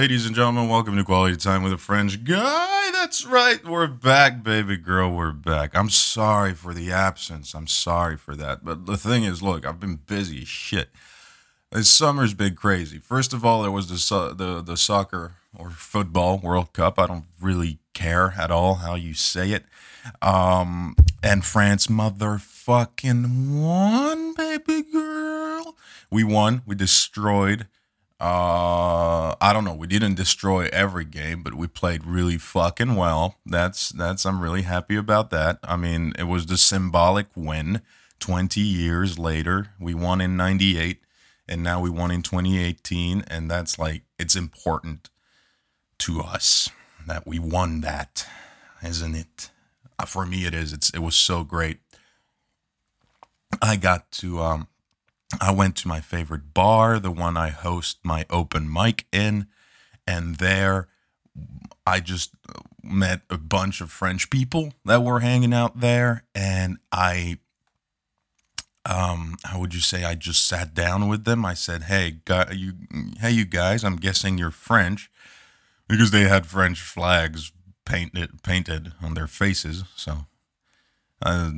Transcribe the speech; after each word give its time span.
Ladies 0.00 0.24
and 0.24 0.34
gentlemen, 0.34 0.70
welcome 0.70 0.96
to 0.96 1.04
Quality 1.04 1.36
Time 1.36 1.62
with 1.62 1.74
a 1.74 1.76
French 1.76 2.24
Guy. 2.24 2.90
That's 2.90 3.26
right, 3.26 3.62
we're 3.62 3.86
back, 3.86 4.42
baby 4.42 4.78
girl, 4.78 5.10
we're 5.10 5.30
back. 5.30 5.76
I'm 5.76 5.90
sorry 5.90 6.54
for 6.54 6.72
the 6.72 6.90
absence. 6.90 7.52
I'm 7.52 7.66
sorry 7.66 8.16
for 8.16 8.34
that. 8.34 8.64
But 8.64 8.86
the 8.86 8.96
thing 8.96 9.24
is, 9.24 9.42
look, 9.42 9.66
I've 9.66 9.78
been 9.78 9.96
busy 9.96 10.40
as 10.40 10.48
shit. 10.48 10.88
This 11.70 11.90
summer's 11.90 12.32
been 12.32 12.54
crazy. 12.54 12.96
First 12.98 13.34
of 13.34 13.44
all, 13.44 13.60
there 13.60 13.70
was 13.70 13.88
the 13.88 14.34
the 14.34 14.62
the 14.62 14.78
soccer 14.78 15.34
or 15.54 15.68
football 15.68 16.38
World 16.38 16.72
Cup. 16.72 16.98
I 16.98 17.06
don't 17.06 17.26
really 17.38 17.78
care 17.92 18.32
at 18.38 18.50
all 18.50 18.76
how 18.76 18.94
you 18.94 19.12
say 19.12 19.50
it. 19.50 19.66
Um, 20.22 20.96
and 21.22 21.44
France 21.44 21.88
motherfucking 21.88 23.60
won, 23.60 24.32
baby 24.32 24.82
girl. 24.82 25.76
We 26.10 26.24
won. 26.24 26.62
We 26.64 26.74
destroyed. 26.74 27.66
Uh, 28.20 29.34
I 29.40 29.52
don't 29.54 29.64
know. 29.64 29.72
We 29.72 29.86
didn't 29.86 30.14
destroy 30.16 30.68
every 30.72 31.06
game, 31.06 31.42
but 31.42 31.54
we 31.54 31.66
played 31.66 32.04
really 32.04 32.36
fucking 32.36 32.94
well. 32.96 33.36
That's 33.46 33.88
that's. 33.90 34.26
I'm 34.26 34.42
really 34.42 34.62
happy 34.62 34.96
about 34.96 35.30
that. 35.30 35.58
I 35.64 35.76
mean, 35.76 36.12
it 36.18 36.24
was 36.24 36.46
the 36.46 36.58
symbolic 36.58 37.28
win. 37.34 37.80
Twenty 38.18 38.60
years 38.60 39.18
later, 39.18 39.68
we 39.80 39.94
won 39.94 40.20
in 40.20 40.36
'98, 40.36 41.00
and 41.48 41.62
now 41.62 41.80
we 41.80 41.88
won 41.88 42.10
in 42.10 42.20
2018, 42.20 43.24
and 43.28 43.50
that's 43.50 43.78
like 43.78 44.02
it's 44.18 44.36
important 44.36 45.08
to 45.98 46.20
us 46.20 46.68
that 47.06 47.26
we 47.26 47.38
won 47.38 47.80
that, 47.82 48.26
isn't 48.82 49.14
it? 49.14 49.50
Uh, 49.98 50.04
For 50.04 50.26
me, 50.26 50.44
it 50.46 50.54
is. 50.54 50.72
It's 50.74 50.90
it 50.90 51.00
was 51.00 51.14
so 51.16 51.44
great. 51.44 51.78
I 53.62 53.76
got 53.76 54.10
to 54.12 54.40
um 54.40 54.68
I 55.38 55.52
went 55.52 55.76
to 55.76 55.88
my 55.88 56.00
favorite 56.00 56.54
bar, 56.54 56.98
the 56.98 57.10
one 57.10 57.36
I 57.36 57.50
host 57.50 57.98
my 58.02 58.26
open 58.30 58.72
mic 58.72 59.06
in, 59.12 59.46
and 60.06 60.36
there 60.36 60.88
I 61.86 62.00
just 62.00 62.30
met 62.82 63.22
a 63.30 63.38
bunch 63.38 63.80
of 63.80 63.90
French 63.90 64.30
people 64.30 64.72
that 64.84 65.02
were 65.02 65.20
hanging 65.20 65.52
out 65.52 65.80
there, 65.80 66.24
and 66.34 66.78
I, 66.90 67.38
um, 68.84 69.36
how 69.44 69.60
would 69.60 69.74
you 69.74 69.80
say? 69.80 70.04
I 70.04 70.14
just 70.14 70.46
sat 70.46 70.74
down 70.74 71.08
with 71.08 71.24
them. 71.24 71.44
I 71.44 71.54
said, 71.54 71.84
"Hey, 71.84 72.18
guy, 72.24 72.50
you, 72.52 72.74
hey, 73.20 73.30
you 73.30 73.44
guys, 73.44 73.84
I'm 73.84 73.96
guessing 73.96 74.38
you're 74.38 74.50
French," 74.50 75.10
because 75.88 76.10
they 76.10 76.22
had 76.22 76.46
French 76.46 76.80
flags 76.80 77.52
painted 77.84 78.42
painted 78.42 78.92
on 79.02 79.14
their 79.14 79.26
faces. 79.26 79.84
So, 79.96 80.26
I 81.22 81.52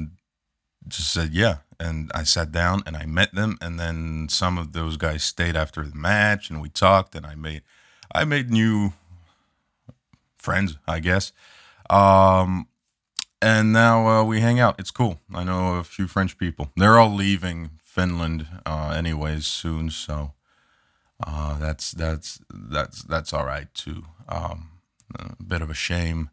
just 0.89 1.13
said, 1.13 1.33
"Yeah," 1.33 1.59
and 1.79 2.11
I 2.15 2.25
sat 2.25 2.53
down 2.53 2.83
and 2.87 2.97
I 2.97 3.07
met 3.07 3.35
them, 3.35 3.59
and 3.61 3.79
then 3.79 4.29
some 4.29 4.59
of 4.59 4.73
those 4.73 4.97
guys 4.97 5.23
stayed 5.25 5.57
after 5.57 5.83
the 5.85 5.95
match, 5.97 6.51
and 6.51 6.61
we 6.61 6.69
talked, 6.69 7.15
and 7.15 7.27
I 7.27 7.35
made, 7.35 7.63
I 8.15 8.25
made 8.25 8.51
new 8.51 8.93
friends, 10.39 10.77
I 10.87 11.01
guess. 11.01 11.33
Um, 11.89 12.69
and 13.41 13.73
now 13.73 14.07
uh, 14.07 14.25
we 14.25 14.41
hang 14.41 14.61
out. 14.61 14.77
It's 14.79 14.91
cool. 14.91 15.21
I 15.35 15.45
know 15.45 15.75
a 15.75 15.85
few 15.85 16.07
French 16.07 16.39
people. 16.39 16.71
They're 16.77 16.99
all 16.99 17.13
leaving 17.13 17.71
Finland, 17.83 18.47
uh, 18.65 18.95
anyways, 18.97 19.47
soon. 19.47 19.91
So 19.91 20.33
uh, 21.27 21.59
that's 21.59 21.93
that's 21.93 22.41
that's 22.51 23.03
that's 23.03 23.33
all 23.33 23.45
right 23.45 23.73
too. 23.75 24.05
Um, 24.29 24.71
a 25.19 25.43
bit 25.43 25.63
of 25.63 25.71
a 25.71 25.75
shame. 25.75 26.31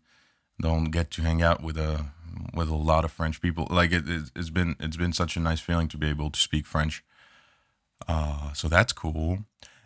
Don't 0.61 0.91
get 0.91 1.09
to 1.11 1.22
hang 1.22 1.41
out 1.41 1.63
with 1.63 1.78
a 1.78 2.08
with 2.53 2.69
a 2.69 2.75
lot 2.75 3.05
of 3.05 3.11
French 3.11 3.41
people. 3.41 3.67
Like 3.69 3.91
it, 3.91 4.03
it's 4.35 4.49
been 4.49 4.75
it's 4.80 4.97
been 4.97 5.13
such 5.13 5.35
a 5.38 5.39
nice 5.39 5.59
feeling 5.59 5.88
to 5.89 5.97
be 5.97 6.08
able 6.09 6.30
to 6.31 6.39
speak 6.39 6.66
French. 6.66 7.03
Uh, 8.08 8.53
so 8.53 8.67
that's 8.67 8.94
cool. 8.94 9.39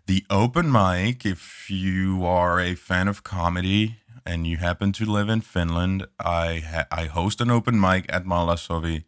The 0.06 0.26
open 0.30 0.72
mic, 0.72 1.26
if 1.26 1.70
you 1.70 2.26
are 2.26 2.60
a 2.60 2.76
fan 2.76 3.08
of 3.08 3.24
comedy 3.24 3.98
and 4.26 4.46
you 4.46 4.58
happen 4.58 4.92
to 4.94 5.06
live 5.06 5.30
in 5.30 5.42
Finland, 5.42 6.06
I 6.20 6.60
ha- 6.60 6.88
I 6.92 7.06
host 7.06 7.42
an 7.42 7.50
open 7.50 7.80
mic 7.80 8.06
at 8.10 8.26
Malasovi, 8.26 9.06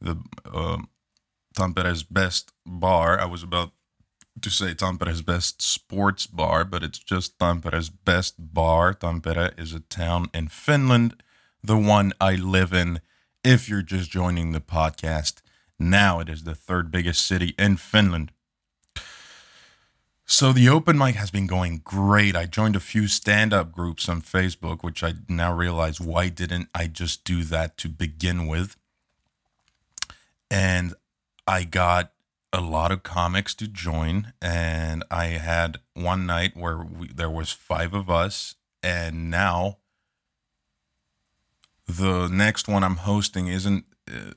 the 0.00 0.16
um 0.52 0.88
Tampere's 1.54 2.02
best 2.02 2.52
bar. 2.66 3.20
I 3.20 3.26
was 3.26 3.42
about 3.42 3.72
to 4.40 4.50
say 4.50 4.74
Tampere's 4.74 5.22
best 5.22 5.60
sports 5.60 6.26
bar, 6.26 6.64
but 6.64 6.82
it's 6.82 6.98
just 6.98 7.38
Tampere's 7.38 7.90
best 7.90 8.34
bar. 8.38 8.94
Tampere 8.94 9.58
is 9.58 9.74
a 9.74 9.80
town 9.80 10.26
in 10.32 10.48
Finland, 10.48 11.22
the 11.62 11.76
one 11.76 12.12
I 12.20 12.34
live 12.34 12.72
in. 12.72 13.00
If 13.44 13.68
you're 13.68 13.82
just 13.82 14.10
joining 14.10 14.52
the 14.52 14.60
podcast, 14.60 15.42
now 15.78 16.20
it 16.20 16.28
is 16.28 16.44
the 16.44 16.54
third 16.54 16.90
biggest 16.90 17.26
city 17.26 17.54
in 17.58 17.76
Finland. 17.76 18.32
So 20.24 20.52
the 20.52 20.68
open 20.68 20.96
mic 20.96 21.16
has 21.16 21.30
been 21.30 21.46
going 21.46 21.82
great. 21.84 22.34
I 22.34 22.46
joined 22.46 22.76
a 22.76 22.80
few 22.80 23.06
stand-up 23.06 23.72
groups 23.72 24.08
on 24.08 24.22
Facebook, 24.22 24.82
which 24.82 25.02
I 25.02 25.14
now 25.28 25.52
realize 25.54 26.00
why 26.00 26.28
didn't 26.28 26.68
I 26.74 26.86
just 26.86 27.24
do 27.24 27.42
that 27.44 27.76
to 27.78 27.88
begin 27.88 28.46
with? 28.46 28.76
And 30.50 30.94
I 31.46 31.64
got 31.64 32.12
a 32.52 32.60
lot 32.60 32.92
of 32.92 33.02
comics 33.02 33.54
to 33.56 33.66
join 33.66 34.32
and 34.40 35.04
I 35.10 35.26
had 35.26 35.80
one 35.94 36.26
night 36.26 36.56
where 36.56 36.78
we, 36.78 37.08
there 37.08 37.30
was 37.30 37.50
5 37.50 37.94
of 37.94 38.08
us 38.10 38.54
and 38.82 39.30
now 39.30 39.78
the 41.86 42.28
next 42.28 42.68
one 42.68 42.84
I'm 42.84 42.96
hosting 42.96 43.48
isn't 43.48 43.84
uh, 44.10 44.32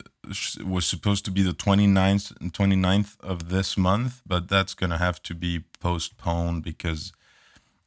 was 0.64 0.86
supposed 0.86 1.24
to 1.24 1.30
be 1.30 1.42
the 1.42 1.52
29th 1.52 2.40
and 2.40 2.52
29th 2.52 3.18
of 3.20 3.48
this 3.48 3.76
month, 3.76 4.22
but 4.26 4.48
that's 4.48 4.74
going 4.74 4.90
to 4.90 4.98
have 4.98 5.22
to 5.24 5.34
be 5.34 5.64
postponed 5.80 6.62
because 6.62 7.12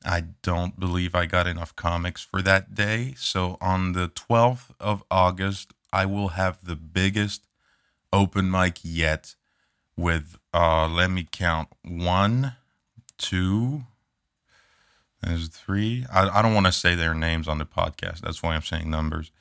I 0.06 0.24
don't 0.42 0.80
believe 0.80 1.16
I 1.16 1.25
got 1.25 1.48
enough 1.48 1.75
comics 1.75 2.24
for 2.24 2.42
that 2.42 2.74
day. 2.74 3.14
So 3.18 3.58
on 3.59 3.94
the 3.94 4.09
12th 4.09 4.72
of 4.80 5.03
August, 5.12 5.74
I 5.92 6.06
will 6.06 6.30
have 6.30 6.59
the 6.64 6.75
biggest 6.75 7.46
open 8.12 8.50
mic 8.50 8.80
yet 8.84 9.36
with 9.96 10.38
uh 10.53 10.88
let 10.88 11.12
me 11.12 11.28
count 11.30 11.68
one, 11.84 12.53
two, 13.18 13.84
there's 15.22 15.50
three. 15.50 16.06
I, 16.12 16.30
I 16.30 16.42
don't 16.42 16.53
want 16.53 16.66
to 16.66 16.72
say 16.72 16.96
their 16.96 17.14
names 17.14 17.48
on 17.48 17.58
the 17.58 17.66
podcast. 17.66 18.22
That's 18.22 18.42
why 18.42 18.56
I'm 18.56 18.62
saying 18.62 18.90
numbers 18.90 19.31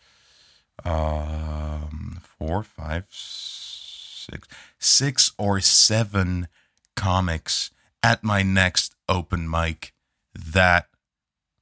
um 0.84 2.20
four 2.22 2.62
five 2.62 3.06
six 3.10 4.46
six 4.78 5.32
or 5.38 5.60
seven 5.60 6.48
comics 6.94 7.70
at 8.02 8.22
my 8.22 8.42
next 8.42 8.94
open 9.08 9.48
mic 9.48 9.92
that 10.34 10.88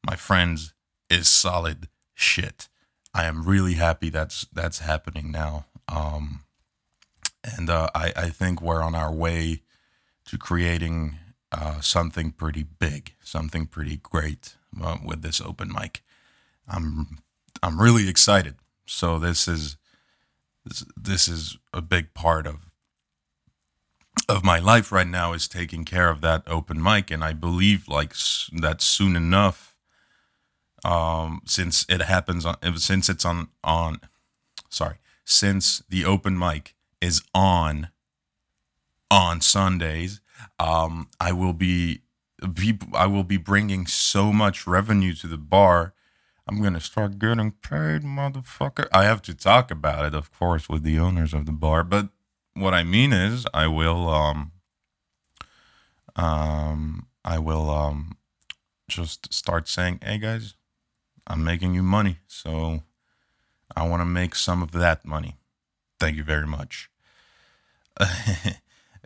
my 0.04 0.16
friends 0.16 0.74
is 1.08 1.28
solid 1.28 1.88
shit. 2.14 2.68
I 3.14 3.24
am 3.24 3.44
really 3.44 3.74
happy 3.74 4.10
that's 4.10 4.46
that's 4.52 4.80
happening 4.80 5.30
now. 5.30 5.66
Um 5.88 6.40
and 7.56 7.70
uh, 7.70 7.88
I, 7.94 8.12
I 8.16 8.28
think 8.30 8.60
we're 8.60 8.82
on 8.82 8.94
our 8.96 9.12
way 9.12 9.62
to 10.26 10.36
creating 10.36 11.18
uh, 11.52 11.80
something 11.80 12.32
pretty 12.32 12.64
big 12.64 13.14
something 13.22 13.66
pretty 13.66 13.98
great 13.98 14.56
uh, 14.82 14.96
with 15.04 15.22
this 15.22 15.40
open 15.40 15.72
mic. 15.72 16.02
I'm 16.68 17.18
i'm 17.62 17.80
really 17.80 18.08
excited 18.08 18.56
so 18.86 19.18
this 19.18 19.48
is 19.48 19.76
this, 20.64 20.84
this 20.96 21.28
is 21.28 21.58
a 21.72 21.80
big 21.80 22.14
part 22.14 22.46
of 22.46 22.70
of 24.28 24.44
my 24.44 24.58
life 24.58 24.90
right 24.90 25.06
now 25.06 25.32
is 25.32 25.46
taking 25.46 25.84
care 25.84 26.08
of 26.08 26.20
that 26.20 26.42
open 26.46 26.82
mic. 26.82 27.10
And 27.10 27.22
i 27.22 27.32
believe 27.32 27.88
like 27.88 28.14
that 28.52 28.80
soon 28.80 29.16
enough 29.16 29.76
um 30.84 31.42
since 31.44 31.84
it 31.88 32.02
happens 32.02 32.44
on 32.46 32.56
since 32.76 33.08
it's 33.08 33.24
on 33.24 33.48
on 33.64 34.00
sorry 34.68 34.96
since 35.24 35.82
the 35.88 36.04
open 36.04 36.38
mic 36.38 36.74
is 37.00 37.22
on 37.34 37.88
on 39.10 39.40
sundays 39.40 40.20
um 40.58 41.08
i 41.20 41.32
will 41.32 41.52
be 41.52 42.02
i 42.94 43.06
will 43.06 43.24
be 43.24 43.36
bringing 43.36 43.86
so 43.86 44.32
much 44.32 44.66
revenue 44.66 45.14
to 45.14 45.26
the 45.26 45.38
bar 45.38 45.94
I'm 46.48 46.62
gonna 46.62 46.80
start 46.80 47.18
getting 47.18 47.50
paid, 47.50 48.02
motherfucker. 48.02 48.88
I 48.92 49.04
have 49.04 49.20
to 49.22 49.34
talk 49.34 49.70
about 49.70 50.04
it, 50.06 50.14
of 50.14 50.32
course, 50.32 50.68
with 50.68 50.84
the 50.84 50.98
owners 50.98 51.34
of 51.34 51.44
the 51.44 51.52
bar. 51.52 51.82
But 51.82 52.08
what 52.54 52.72
I 52.72 52.84
mean 52.84 53.12
is, 53.12 53.46
I 53.52 53.66
will, 53.66 54.08
um, 54.08 54.52
um, 56.14 57.08
I 57.24 57.38
will, 57.40 57.68
um, 57.68 58.16
just 58.88 59.32
start 59.34 59.68
saying, 59.68 60.00
"Hey 60.04 60.18
guys, 60.18 60.54
I'm 61.26 61.42
making 61.42 61.74
you 61.74 61.82
money, 61.82 62.18
so 62.28 62.84
I 63.76 63.88
want 63.88 64.00
to 64.02 64.06
make 64.06 64.36
some 64.36 64.62
of 64.62 64.70
that 64.72 65.04
money. 65.04 65.36
Thank 65.98 66.16
you 66.16 66.22
very 66.24 66.46
much." 66.46 66.90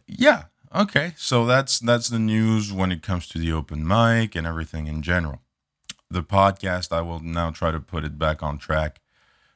yeah. 0.06 0.44
Okay. 0.74 1.14
So 1.16 1.46
that's 1.46 1.78
that's 1.78 2.08
the 2.08 2.18
news 2.18 2.70
when 2.72 2.92
it 2.92 3.02
comes 3.02 3.26
to 3.28 3.38
the 3.38 3.52
open 3.52 3.86
mic 3.86 4.34
and 4.34 4.46
everything 4.46 4.86
in 4.86 5.02
general 5.02 5.40
the 6.10 6.22
podcast, 6.22 6.92
I 6.92 7.02
will 7.02 7.20
now 7.20 7.50
try 7.50 7.70
to 7.70 7.80
put 7.80 8.04
it 8.04 8.18
back 8.18 8.42
on 8.42 8.58
track 8.58 9.00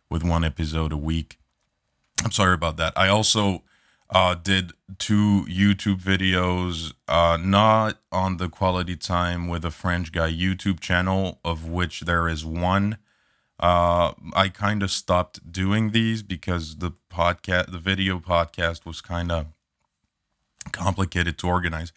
with 0.08 0.22
one 0.22 0.44
episode 0.44 0.92
a 0.92 0.96
week. 0.96 1.38
I'm 2.24 2.30
sorry 2.30 2.54
about 2.54 2.76
that. 2.76 2.92
I 2.96 3.08
also 3.08 3.62
uh, 4.10 4.34
did 4.34 4.72
two 4.98 5.44
YouTube 5.48 6.00
videos, 6.00 6.92
uh, 7.08 7.36
not 7.40 7.98
on 8.12 8.36
the 8.36 8.48
Quality 8.48 8.96
Time 8.96 9.48
with 9.48 9.64
a 9.64 9.70
French 9.70 10.12
Guy 10.12 10.30
YouTube 10.30 10.80
channel, 10.80 11.40
of 11.44 11.66
which 11.68 12.02
there 12.02 12.28
is 12.28 12.44
one. 12.44 12.98
Uh, 13.58 14.12
I 14.34 14.48
kind 14.48 14.82
of 14.82 14.90
stopped 14.90 15.50
doing 15.50 15.90
these 15.90 16.22
because 16.22 16.76
the 16.76 16.92
podcast, 17.10 17.72
the 17.72 17.78
video 17.78 18.18
podcast, 18.18 18.84
was 18.84 19.00
kind 19.00 19.32
of 19.32 19.46
complicated 20.72 21.38
to 21.38 21.48
organize. 21.48 21.92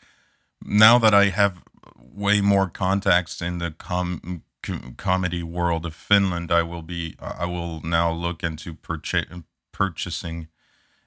Now 0.63 0.97
that 0.99 1.13
I 1.13 1.25
have 1.25 1.61
way 1.99 2.41
more 2.41 2.67
contacts 2.67 3.41
in 3.41 3.59
the 3.59 3.71
com- 3.71 4.43
com- 4.67 4.95
comedy 4.97 5.43
world 5.43 5.85
of 5.85 5.95
Finland, 5.95 6.51
I 6.51 6.63
will 6.63 6.81
be 6.81 7.15
I 7.19 7.45
will 7.45 7.81
now 7.81 8.11
look 8.11 8.43
into 8.43 8.73
purcha- 8.75 9.43
purchasing 9.71 10.47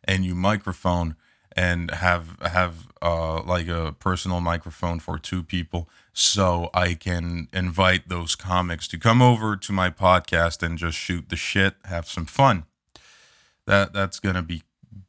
a 0.09 0.19
new 0.19 0.35
microphone 0.35 1.17
and 1.57 1.91
have 1.91 2.39
have 2.43 2.89
uh, 3.03 3.43
like 3.43 3.69
a 3.69 3.93
personal 3.99 4.41
microphone 4.41 5.01
for 5.01 5.19
two 5.19 5.43
people 5.43 5.89
so 6.13 6.71
I 6.75 6.95
can 6.95 7.49
invite 7.53 8.09
those 8.09 8.35
comics 8.37 8.89
to 8.89 8.99
come 8.99 9.23
over 9.23 9.57
to 9.57 9.73
my 9.73 9.91
podcast 9.91 10.63
and 10.63 10.79
just 10.79 10.99
shoot 10.99 11.29
the 11.29 11.37
shit, 11.37 11.75
have 11.85 12.09
some 12.09 12.27
fun. 12.27 12.65
That 13.67 13.93
that's 13.93 14.21
gonna 14.21 14.43
be 14.43 14.63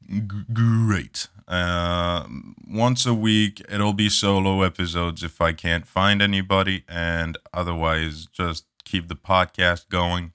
g- 0.09 0.45
great. 0.53 1.27
Uh, 1.51 2.25
once 2.65 3.05
a 3.05 3.13
week, 3.13 3.61
it'll 3.69 3.91
be 3.91 4.07
solo 4.07 4.61
episodes 4.61 5.21
if 5.21 5.41
I 5.41 5.51
can't 5.51 5.85
find 5.85 6.21
anybody, 6.21 6.85
and 6.87 7.37
otherwise, 7.53 8.25
just 8.25 8.65
keep 8.85 9.09
the 9.09 9.17
podcast 9.17 9.89
going. 9.89 10.31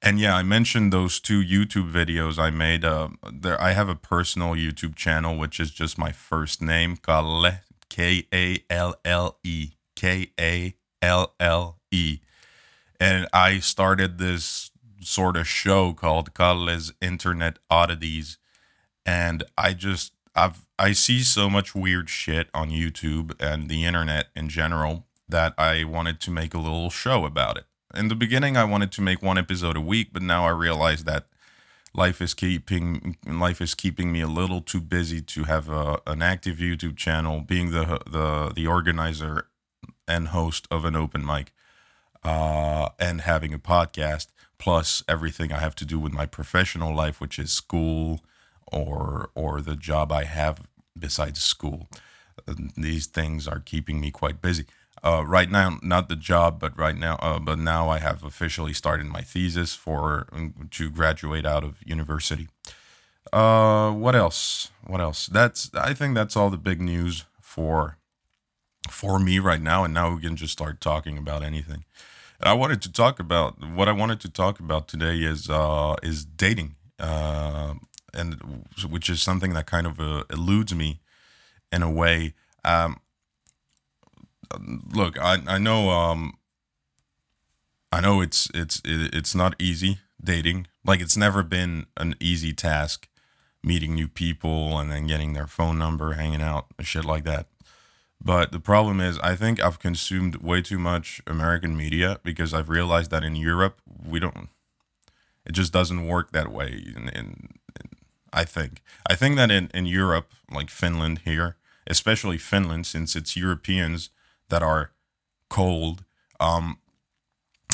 And 0.00 0.18
yeah, 0.18 0.34
I 0.34 0.42
mentioned 0.42 0.94
those 0.94 1.20
two 1.20 1.42
YouTube 1.42 1.92
videos 1.92 2.38
I 2.38 2.48
made. 2.48 2.86
Uh, 2.86 3.10
there, 3.30 3.60
I 3.60 3.72
have 3.72 3.90
a 3.90 3.94
personal 3.94 4.54
YouTube 4.54 4.94
channel, 4.94 5.36
which 5.36 5.60
is 5.60 5.70
just 5.70 5.98
my 5.98 6.10
first 6.10 6.62
name, 6.62 6.96
Kalle, 6.96 7.60
K 7.90 8.26
A 8.32 8.64
L 8.70 8.94
L 9.04 9.36
E, 9.44 9.72
K 9.94 10.30
A 10.40 10.74
L 11.02 11.34
L 11.38 11.78
E, 11.90 12.20
and 12.98 13.28
I 13.34 13.58
started 13.58 14.16
this 14.16 14.70
sort 15.02 15.36
of 15.36 15.46
show 15.46 15.92
called 15.92 16.32
Kalle's 16.32 16.94
Internet 17.02 17.58
Oddities, 17.70 18.38
and 19.04 19.44
I 19.58 19.74
just 19.74 20.12
I've 20.40 20.66
I 20.78 20.92
see 20.92 21.20
so 21.20 21.50
much 21.50 21.74
weird 21.74 22.08
shit 22.08 22.48
on 22.54 22.70
YouTube 22.70 23.34
and 23.38 23.68
the 23.68 23.84
internet 23.84 24.28
in 24.34 24.48
general 24.48 25.06
that 25.28 25.52
I 25.58 25.84
wanted 25.84 26.20
to 26.22 26.30
make 26.30 26.54
a 26.54 26.58
little 26.58 26.88
show 26.88 27.26
about 27.26 27.58
it. 27.58 27.64
In 27.94 28.08
the 28.08 28.14
beginning 28.14 28.56
I 28.56 28.64
wanted 28.64 28.90
to 28.92 29.02
make 29.02 29.22
one 29.22 29.36
episode 29.36 29.76
a 29.76 29.80
week, 29.82 30.08
but 30.12 30.22
now 30.22 30.46
I 30.46 30.50
realize 30.50 31.04
that 31.04 31.26
life 31.92 32.22
is 32.22 32.32
keeping 32.32 33.18
life 33.26 33.60
is 33.60 33.74
keeping 33.74 34.10
me 34.10 34.22
a 34.22 34.26
little 34.26 34.62
too 34.62 34.80
busy 34.80 35.20
to 35.20 35.44
have 35.44 35.68
a, 35.68 36.00
an 36.06 36.22
active 36.22 36.56
YouTube 36.56 36.96
channel, 36.96 37.40
being 37.40 37.72
the 37.72 38.00
the 38.10 38.52
the 38.54 38.66
organizer 38.66 39.48
and 40.08 40.28
host 40.28 40.66
of 40.70 40.86
an 40.86 40.96
open 40.96 41.24
mic, 41.24 41.52
uh, 42.24 42.88
and 42.98 43.20
having 43.20 43.52
a 43.52 43.58
podcast, 43.58 44.28
plus 44.58 45.04
everything 45.06 45.52
I 45.52 45.58
have 45.58 45.74
to 45.76 45.84
do 45.84 45.98
with 45.98 46.12
my 46.14 46.24
professional 46.24 46.94
life, 46.94 47.20
which 47.20 47.38
is 47.38 47.52
school 47.52 48.20
or 48.72 49.30
or 49.34 49.60
the 49.60 49.76
job 49.76 50.12
I 50.12 50.24
have 50.24 50.66
besides 50.98 51.42
school. 51.42 51.88
These 52.76 53.06
things 53.06 53.46
are 53.46 53.60
keeping 53.60 54.00
me 54.00 54.10
quite 54.10 54.40
busy. 54.40 54.64
Uh, 55.02 55.24
right 55.26 55.50
now 55.50 55.78
not 55.82 56.10
the 56.10 56.16
job 56.16 56.60
but 56.60 56.76
right 56.78 56.96
now 56.96 57.16
uh, 57.22 57.38
but 57.38 57.58
now 57.58 57.88
i 57.88 57.98
have 57.98 58.22
officially 58.22 58.74
started 58.74 59.06
my 59.06 59.22
thesis 59.22 59.74
for 59.74 60.26
um, 60.30 60.68
to 60.70 60.90
graduate 60.90 61.46
out 61.46 61.64
of 61.64 61.78
university. 61.86 62.48
Uh, 63.32 63.92
what 63.92 64.14
else? 64.14 64.70
What 64.86 65.00
else? 65.00 65.26
That's 65.26 65.70
i 65.74 65.94
think 65.94 66.14
that's 66.14 66.36
all 66.36 66.50
the 66.50 66.58
big 66.58 66.82
news 66.82 67.24
for 67.40 67.96
for 68.90 69.18
me 69.18 69.38
right 69.38 69.62
now 69.62 69.84
and 69.84 69.94
now 69.94 70.14
we 70.14 70.20
can 70.20 70.36
just 70.36 70.52
start 70.52 70.80
talking 70.80 71.16
about 71.16 71.42
anything. 71.42 71.84
I 72.42 72.52
wanted 72.54 72.82
to 72.82 72.92
talk 72.92 73.20
about 73.20 73.62
what 73.74 73.88
i 73.88 73.92
wanted 73.92 74.20
to 74.20 74.28
talk 74.30 74.60
about 74.60 74.86
today 74.88 75.18
is 75.20 75.48
uh 75.48 75.96
is 76.02 76.26
dating. 76.26 76.74
Uh 76.98 77.74
and 78.14 78.66
which 78.88 79.08
is 79.08 79.22
something 79.22 79.52
that 79.52 79.66
kind 79.66 79.86
of 79.86 80.00
uh, 80.00 80.24
eludes 80.30 80.74
me 80.74 81.00
in 81.72 81.82
a 81.82 81.90
way 81.90 82.34
um 82.64 83.00
look, 84.92 85.18
I 85.18 85.38
I 85.46 85.58
know 85.58 85.90
um 85.90 86.34
I 87.92 88.00
know 88.00 88.20
it's 88.20 88.48
it's 88.54 88.80
it's 88.84 89.34
not 89.34 89.54
easy 89.58 89.98
dating. 90.22 90.66
Like 90.84 91.00
it's 91.00 91.16
never 91.16 91.42
been 91.42 91.86
an 91.96 92.14
easy 92.20 92.52
task 92.52 93.08
meeting 93.62 93.94
new 93.94 94.08
people 94.08 94.78
and 94.78 94.90
then 94.90 95.06
getting 95.06 95.32
their 95.32 95.46
phone 95.46 95.78
number, 95.78 96.14
hanging 96.14 96.40
out, 96.40 96.66
and 96.78 96.86
shit 96.86 97.04
like 97.04 97.24
that. 97.24 97.46
But 98.22 98.52
the 98.52 98.60
problem 98.60 99.00
is, 99.00 99.18
I 99.20 99.34
think 99.34 99.62
I've 99.62 99.78
consumed 99.78 100.36
way 100.36 100.62
too 100.62 100.78
much 100.78 101.22
American 101.26 101.76
media 101.76 102.20
because 102.22 102.52
I've 102.52 102.68
realized 102.68 103.10
that 103.10 103.24
in 103.24 103.34
Europe 103.34 103.80
we 104.06 104.20
don't. 104.20 104.48
It 105.46 105.52
just 105.52 105.72
doesn't 105.72 106.06
work 106.06 106.32
that 106.32 106.52
way. 106.52 106.84
In, 106.94 107.08
in 107.08 107.48
I 108.32 108.44
think 108.44 108.82
I 109.08 109.16
think 109.16 109.36
that 109.36 109.50
in 109.50 109.70
in 109.74 109.86
Europe, 109.86 110.32
like 110.50 110.70
Finland 110.70 111.20
here, 111.24 111.56
especially 111.86 112.38
Finland, 112.38 112.86
since 112.86 113.16
it's 113.16 113.36
Europeans 113.36 114.10
that 114.48 114.62
are 114.62 114.92
cold. 115.48 116.04
Um, 116.38 116.78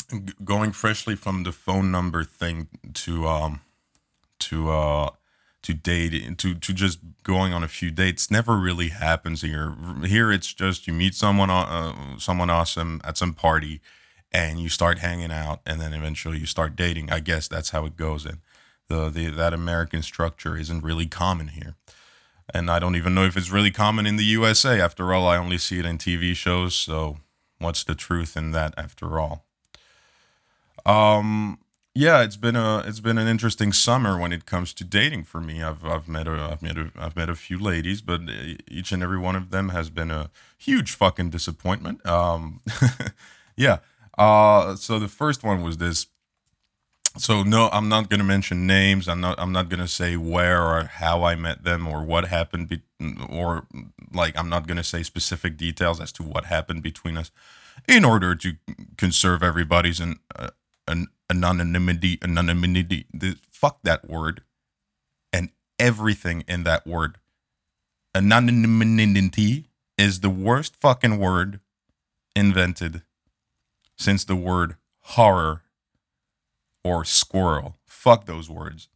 g- 0.09 0.33
going 0.43 0.71
freshly 0.73 1.15
from 1.15 1.43
the 1.43 1.51
phone 1.51 1.91
number 1.91 2.23
thing 2.23 2.67
to 2.93 3.27
um, 3.27 3.61
to 4.39 4.69
uh, 4.71 5.09
to 5.61 5.73
date 5.73 6.37
to 6.37 6.55
to 6.55 6.73
just 6.73 6.99
going 7.23 7.53
on 7.53 7.63
a 7.63 7.67
few 7.67 7.91
dates 7.91 8.31
never 8.31 8.57
really 8.57 8.89
happens 8.89 9.41
here. 9.41 9.75
Here 10.05 10.31
it's 10.31 10.53
just 10.53 10.87
you 10.87 10.93
meet 10.93 11.15
someone 11.15 11.49
uh, 11.49 12.17
someone 12.17 12.49
awesome 12.49 13.01
at 13.03 13.17
some 13.17 13.33
party, 13.33 13.81
and 14.31 14.59
you 14.59 14.69
start 14.69 14.99
hanging 14.99 15.31
out, 15.31 15.61
and 15.65 15.79
then 15.79 15.93
eventually 15.93 16.39
you 16.39 16.45
start 16.45 16.75
dating. 16.75 17.11
I 17.11 17.19
guess 17.19 17.47
that's 17.47 17.71
how 17.71 17.85
it 17.85 17.95
goes. 17.97 18.25
And 18.25 18.39
the, 18.87 19.09
the 19.09 19.29
that 19.29 19.53
American 19.53 20.01
structure 20.01 20.57
isn't 20.57 20.83
really 20.83 21.07
common 21.07 21.49
here 21.49 21.75
and 22.53 22.71
I 22.71 22.79
don't 22.79 22.95
even 22.95 23.13
know 23.13 23.25
if 23.25 23.35
it's 23.35 23.51
really 23.51 23.71
common 23.71 24.05
in 24.05 24.15
the 24.15 24.23
USA. 24.23 24.79
After 24.79 25.13
all, 25.13 25.27
I 25.27 25.37
only 25.37 25.57
see 25.57 25.79
it 25.79 25.85
in 25.85 25.97
TV 25.97 26.35
shows, 26.35 26.75
so 26.75 27.17
what's 27.59 27.83
the 27.83 27.95
truth 27.95 28.37
in 28.37 28.51
that 28.51 28.73
after 28.77 29.19
all? 29.19 29.45
Um 30.85 31.59
yeah, 31.93 32.21
it's 32.21 32.37
been 32.37 32.55
a 32.55 32.83
it's 32.85 32.99
been 32.99 33.17
an 33.17 33.27
interesting 33.27 33.73
summer 33.73 34.19
when 34.19 34.31
it 34.31 34.45
comes 34.45 34.71
to 34.75 34.83
dating 34.83 35.23
for 35.23 35.41
me. 35.41 35.63
I've 35.63 35.83
I've 35.83 36.07
met 36.07 36.27
a 36.27 36.31
I've 36.31 36.61
met 36.61 36.77
a 36.77 36.91
I've 36.97 37.15
met 37.15 37.29
a 37.29 37.35
few 37.35 37.57
ladies, 37.59 38.01
but 38.01 38.21
each 38.67 38.91
and 38.91 39.01
every 39.03 39.17
one 39.17 39.35
of 39.35 39.49
them 39.49 39.69
has 39.69 39.89
been 39.89 40.11
a 40.11 40.29
huge 40.57 40.91
fucking 40.95 41.31
disappointment. 41.31 42.05
Um 42.05 42.61
yeah. 43.57 43.79
Uh 44.17 44.75
so 44.75 44.99
the 44.99 45.07
first 45.07 45.43
one 45.43 45.63
was 45.63 45.77
this 45.77 46.07
so 47.17 47.43
no 47.43 47.69
i'm 47.71 47.89
not 47.89 48.09
going 48.09 48.19
to 48.19 48.25
mention 48.25 48.67
names. 48.67 49.07
I'm 49.07 49.21
not 49.21 49.39
i'm 49.39 49.51
not 49.51 49.69
going 49.69 49.79
to 49.79 49.87
say 49.87 50.15
where 50.17 50.63
or 50.63 50.83
how 50.85 51.23
i 51.23 51.35
met 51.35 51.63
them 51.63 51.87
or 51.87 52.03
what 52.03 52.27
happened 52.27 52.69
be, 52.69 52.81
or 53.29 53.65
like 54.13 54.37
i'm 54.37 54.49
not 54.49 54.67
going 54.67 54.77
to 54.77 54.83
say 54.83 55.03
specific 55.03 55.57
details 55.57 55.99
as 55.99 56.11
to 56.13 56.23
what 56.23 56.45
happened 56.45 56.83
between 56.83 57.17
us 57.17 57.31
in 57.87 58.05
order 58.05 58.35
to 58.35 58.53
conserve 58.97 59.43
everybody's 59.43 59.99
an, 59.99 60.19
uh, 60.35 60.49
an 60.87 61.07
anonymity 61.29 62.17
anonymity 62.23 63.05
the, 63.13 63.37
fuck 63.57 63.79
that 63.83 64.07
word 64.07 64.43
and 65.33 65.49
everything 65.79 66.43
in 66.47 66.63
that 66.63 66.85
word. 66.85 67.17
Anonymity 68.15 69.65
is 69.97 70.19
the 70.19 70.29
worst 70.29 70.75
fucking 70.75 71.17
word 71.17 71.59
invented 72.35 73.01
since 73.97 74.23
the 74.23 74.35
word 74.35 74.75
horror 75.01 75.63
or 76.87 77.03
squirrel. 77.03 77.75
Fuck 77.85 78.25
those 78.25 78.49
words. 78.49 78.87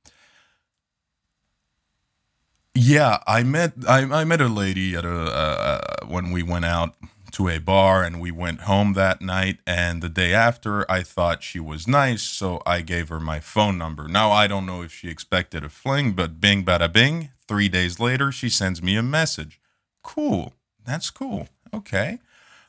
Yeah, 2.74 3.18
I 3.28 3.44
met 3.44 3.74
I, 3.88 4.00
I 4.04 4.24
met 4.24 4.40
a 4.40 4.48
lady 4.48 4.96
at 4.96 5.04
a 5.04 5.10
uh, 5.14 6.06
when 6.08 6.32
we 6.32 6.42
went 6.42 6.64
out 6.66 6.96
to 7.34 7.50
a 7.50 7.60
bar 7.60 8.04
and 8.04 8.20
we 8.22 8.32
went 8.32 8.62
home 8.62 8.94
that 8.94 9.22
night 9.22 9.60
and 9.66 10.02
the 10.02 10.10
day 10.10 10.34
after 10.34 10.90
I 10.90 11.02
thought 11.04 11.44
she 11.44 11.60
was 11.60 11.88
nice 11.88 12.22
so 12.22 12.62
I 12.66 12.82
gave 12.82 13.10
her 13.10 13.20
my 13.20 13.40
phone 13.40 13.78
number. 13.78 14.08
Now 14.08 14.32
I 14.32 14.48
don't 14.48 14.66
know 14.66 14.82
if 14.82 14.94
she 14.94 15.10
expected 15.10 15.64
a 15.64 15.70
fling 15.70 16.12
but 16.14 16.42
bing 16.42 16.64
bada 16.66 16.92
bing 16.92 17.32
3 17.48 17.70
days 17.70 18.00
later 18.00 18.32
she 18.32 18.50
sends 18.50 18.82
me 18.82 18.96
a 18.98 19.04
message. 19.04 19.60
Cool. 20.04 20.54
That's 20.86 21.10
cool. 21.10 21.48
Okay. 21.74 22.20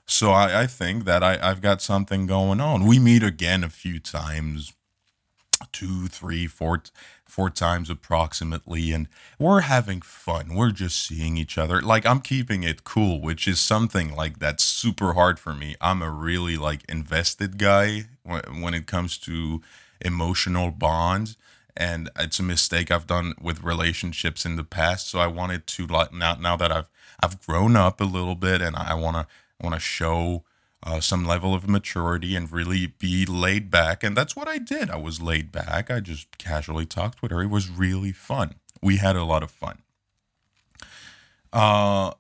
So 0.06 0.30
I, 0.30 0.62
I 0.62 0.66
think 0.66 1.04
that 1.04 1.22
I, 1.22 1.38
I've 1.40 1.60
got 1.60 1.80
something 1.82 2.26
going 2.26 2.60
on. 2.60 2.86
We 2.86 2.98
meet 2.98 3.22
again 3.22 3.64
a 3.64 3.70
few 3.70 3.98
times 3.98 4.72
two, 5.70 6.08
three, 6.08 6.46
four, 6.46 6.82
four 7.26 7.50
times 7.50 7.88
approximately, 7.88 8.92
and 8.92 9.08
we're 9.38 9.62
having 9.62 10.00
fun. 10.00 10.54
We're 10.54 10.70
just 10.70 11.06
seeing 11.06 11.36
each 11.36 11.56
other. 11.58 11.80
Like 11.80 12.04
I'm 12.04 12.20
keeping 12.20 12.62
it 12.62 12.84
cool, 12.84 13.20
which 13.20 13.46
is 13.46 13.60
something 13.60 14.14
like 14.14 14.38
that's 14.38 14.64
super 14.64 15.14
hard 15.14 15.38
for 15.38 15.54
me. 15.54 15.76
I'm 15.80 16.02
a 16.02 16.10
really 16.10 16.56
like 16.56 16.84
invested 16.88 17.58
guy 17.58 18.04
when, 18.24 18.74
it 18.74 18.86
comes 18.86 19.18
to 19.18 19.62
emotional 20.00 20.70
bonds, 20.70 21.36
and 21.76 22.10
it's 22.18 22.38
a 22.38 22.42
mistake 22.42 22.90
I've 22.90 23.06
done 23.06 23.34
with 23.40 23.62
relationships 23.62 24.44
in 24.44 24.56
the 24.56 24.64
past. 24.64 25.08
So 25.08 25.18
I 25.18 25.26
wanted 25.26 25.66
to 25.68 25.86
like 25.86 26.12
now 26.12 26.34
now 26.34 26.56
that 26.56 26.72
I've 26.72 26.88
I've 27.22 27.40
grown 27.46 27.76
up 27.76 28.00
a 28.00 28.04
little 28.04 28.34
bit 28.34 28.60
and 28.60 28.76
I 28.76 28.94
want 28.94 29.16
to 29.16 29.26
want 29.60 29.74
to 29.74 29.80
show 29.80 30.44
uh, 30.82 31.00
some 31.00 31.24
level 31.24 31.54
of 31.54 31.68
maturity 31.68 32.34
and 32.34 32.50
really 32.50 32.86
be 32.86 33.24
laid 33.24 33.70
back. 33.70 34.02
And 34.02 34.16
that's 34.16 34.34
what 34.34 34.48
I 34.48 34.58
did. 34.58 34.90
I 34.90 34.96
was 34.96 35.22
laid 35.22 35.52
back. 35.52 35.90
I 35.90 36.00
just 36.00 36.38
casually 36.38 36.86
talked 36.86 37.22
with 37.22 37.30
her. 37.30 37.42
It 37.42 37.50
was 37.50 37.70
really 37.70 38.12
fun. 38.12 38.56
We 38.82 38.96
had 38.96 39.14
a 39.14 39.24
lot 39.24 39.42
of 39.42 39.50
fun. 39.50 39.78
Uh, 41.52 42.12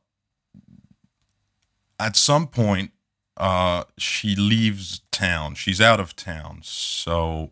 at 1.98 2.16
some 2.16 2.46
point, 2.46 2.92
uh, 3.36 3.84
she 3.98 4.36
leaves 4.36 5.00
town. 5.10 5.54
She's 5.54 5.80
out 5.80 5.98
of 5.98 6.14
town. 6.14 6.60
So, 6.62 7.50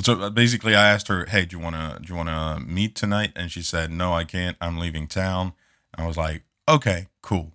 so 0.00 0.28
basically, 0.30 0.74
I 0.74 0.90
asked 0.90 1.08
her, 1.08 1.24
"Hey, 1.26 1.44
do 1.44 1.56
you 1.56 1.62
wanna 1.62 1.98
do 2.02 2.08
you 2.08 2.16
wanna 2.16 2.60
meet 2.60 2.94
tonight?" 2.94 3.32
And 3.36 3.50
she 3.50 3.62
said, 3.62 3.90
"No, 3.90 4.12
I 4.12 4.24
can't. 4.24 4.56
I'm 4.60 4.78
leaving 4.78 5.06
town." 5.06 5.52
I 5.96 6.06
was 6.06 6.16
like, 6.16 6.42
"Okay, 6.68 7.06
cool." 7.22 7.52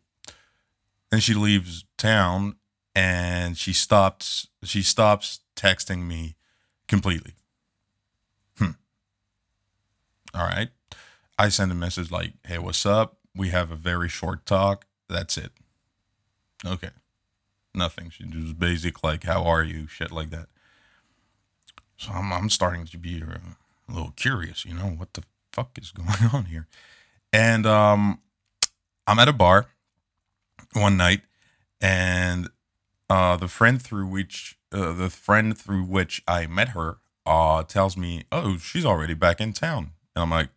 Then 1.12 1.19
she 1.19 1.34
leaves 1.34 1.86
town, 1.98 2.55
and 3.00 3.58
she 3.58 3.72
stops. 3.72 4.48
She 4.63 4.82
stops 4.82 5.39
texting 5.56 6.06
me 6.06 6.36
completely. 6.89 7.34
Hmm. 8.58 8.72
All 10.34 10.44
right. 10.44 10.68
I 11.38 11.48
send 11.48 11.72
a 11.72 11.75
message 11.75 12.12
like, 12.12 12.34
"Hey, 12.46 12.58
what's 12.58 12.86
up? 12.86 13.20
We 13.34 13.50
have 13.50 13.72
a 13.72 13.77
very 13.77 14.10
short 14.10 14.46
talk. 14.46 14.86
That's 15.08 15.38
it." 15.38 15.53
Okay. 16.65 16.89
Nothing. 17.74 18.10
She 18.10 18.25
was 18.25 18.51
basic 18.51 19.01
like, 19.01 19.24
"How 19.24 19.46
are 19.46 19.63
you?" 19.63 19.88
Shit 19.88 20.12
like 20.12 20.29
that. 20.32 20.48
So 21.96 22.12
I'm 22.12 22.34
I'm 22.34 22.50
starting 22.50 22.86
to 22.86 22.98
be 22.98 23.22
a 23.22 23.94
little 23.94 24.12
curious. 24.12 24.65
You 24.65 24.74
know 24.74 24.89
what 24.89 25.13
the 25.13 25.24
fuck 25.53 25.77
is 25.82 25.91
going 25.91 26.10
on 26.34 26.46
here? 26.46 26.68
And 27.32 27.65
um, 27.65 28.20
I'm 29.08 29.20
at 29.20 29.29
a 29.29 29.34
bar 29.34 29.68
one 30.74 30.98
night, 30.98 31.22
and 31.79 32.50
uh, 33.09 33.37
the 33.37 33.47
friend 33.47 33.81
through 33.81 34.07
which 34.07 34.57
uh, 34.71 34.93
the 34.93 35.09
friend 35.09 35.57
through 35.57 35.83
which 35.83 36.21
I 36.27 36.47
met 36.47 36.69
her 36.69 36.97
uh 37.25 37.63
tells 37.63 37.97
me, 37.97 38.23
"Oh, 38.31 38.57
she's 38.57 38.85
already 38.85 39.13
back 39.13 39.39
in 39.41 39.53
town," 39.53 39.91
and 40.15 40.23
I'm 40.23 40.29
like, 40.29 40.49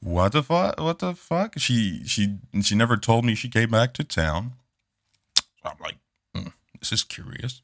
"What 0.00 0.32
the 0.32 0.42
fuck? 0.42 0.80
What 0.80 0.98
the 1.00 1.14
fuck?" 1.14 1.58
She 1.58 2.02
she 2.06 2.38
she 2.62 2.74
never 2.74 2.96
told 2.96 3.24
me 3.24 3.34
she 3.34 3.48
came 3.48 3.70
back 3.70 3.92
to 3.94 4.04
town. 4.04 4.52
I'm 5.64 5.76
like, 5.80 5.96
mm, 6.34 6.52
this 6.78 6.92
is 6.92 7.04
curious. 7.04 7.62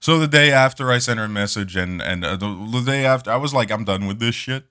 So 0.00 0.18
the 0.18 0.26
day 0.26 0.50
after, 0.50 0.90
I 0.90 0.98
sent 0.98 1.18
her 1.18 1.26
a 1.26 1.28
message, 1.28 1.76
and 1.76 2.02
and 2.02 2.24
uh, 2.24 2.36
the, 2.36 2.68
the 2.72 2.80
day 2.80 3.04
after, 3.04 3.30
I 3.30 3.36
was 3.36 3.54
like, 3.54 3.70
I'm 3.70 3.84
done 3.84 4.06
with 4.06 4.18
this 4.18 4.34
shit. 4.34 4.64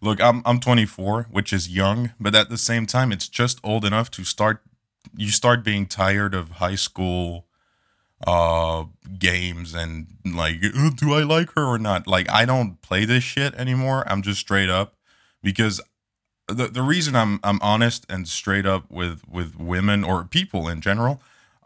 Look, 0.00 0.20
I'm 0.20 0.42
I'm 0.44 0.60
24, 0.60 1.26
which 1.30 1.52
is 1.52 1.68
young, 1.68 2.12
but 2.20 2.34
at 2.34 2.50
the 2.50 2.58
same 2.58 2.86
time, 2.86 3.12
it's 3.12 3.28
just 3.28 3.58
old 3.64 3.84
enough 3.84 4.10
to 4.12 4.24
start. 4.24 4.62
You 5.16 5.30
start 5.30 5.64
being 5.64 5.86
tired 5.86 6.34
of 6.34 6.52
high 6.52 6.74
school 6.74 7.44
uh 8.26 8.84
games 9.18 9.74
and 9.74 10.06
like 10.24 10.60
do 10.96 11.12
I 11.12 11.22
like 11.22 11.52
her 11.52 11.64
or 11.64 11.78
not? 11.78 12.06
Like 12.06 12.30
I 12.30 12.44
don't 12.44 12.80
play 12.80 13.04
this 13.04 13.24
shit 13.24 13.54
anymore. 13.54 14.04
I'm 14.06 14.22
just 14.22 14.40
straight 14.40 14.70
up 14.70 14.94
because 15.42 15.80
the 16.48 16.68
the 16.68 16.82
reason 16.82 17.14
I'm 17.14 17.40
I'm 17.44 17.60
honest 17.62 18.06
and 18.08 18.26
straight 18.26 18.66
up 18.66 18.90
with 18.90 19.22
with 19.28 19.56
women 19.58 20.04
or 20.04 20.24
people 20.24 20.68
in 20.68 20.80
general 20.80 21.20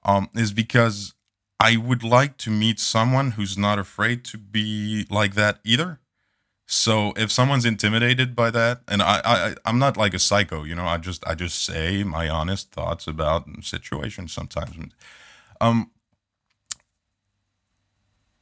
um 0.04 0.28
is 0.34 0.52
because 0.52 1.14
I 1.60 1.76
would 1.76 2.02
like 2.02 2.38
to 2.38 2.50
meet 2.50 2.80
someone 2.80 3.32
who's 3.32 3.58
not 3.58 3.78
afraid 3.78 4.24
to 4.26 4.38
be 4.38 5.06
like 5.10 5.34
that 5.34 5.60
either. 5.62 6.00
So 6.72 7.12
if 7.16 7.32
someone's 7.32 7.64
intimidated 7.64 8.36
by 8.36 8.52
that, 8.52 8.82
and 8.86 9.02
I, 9.02 9.20
I 9.24 9.54
I'm 9.64 9.80
not 9.80 9.96
like 9.96 10.14
a 10.14 10.20
psycho, 10.20 10.62
you 10.62 10.76
know, 10.76 10.84
I 10.86 10.98
just 10.98 11.26
I 11.26 11.34
just 11.34 11.64
say 11.64 12.04
my 12.04 12.28
honest 12.28 12.70
thoughts 12.70 13.08
about 13.08 13.48
situations 13.62 14.32
sometimes. 14.32 14.92
Um 15.60 15.90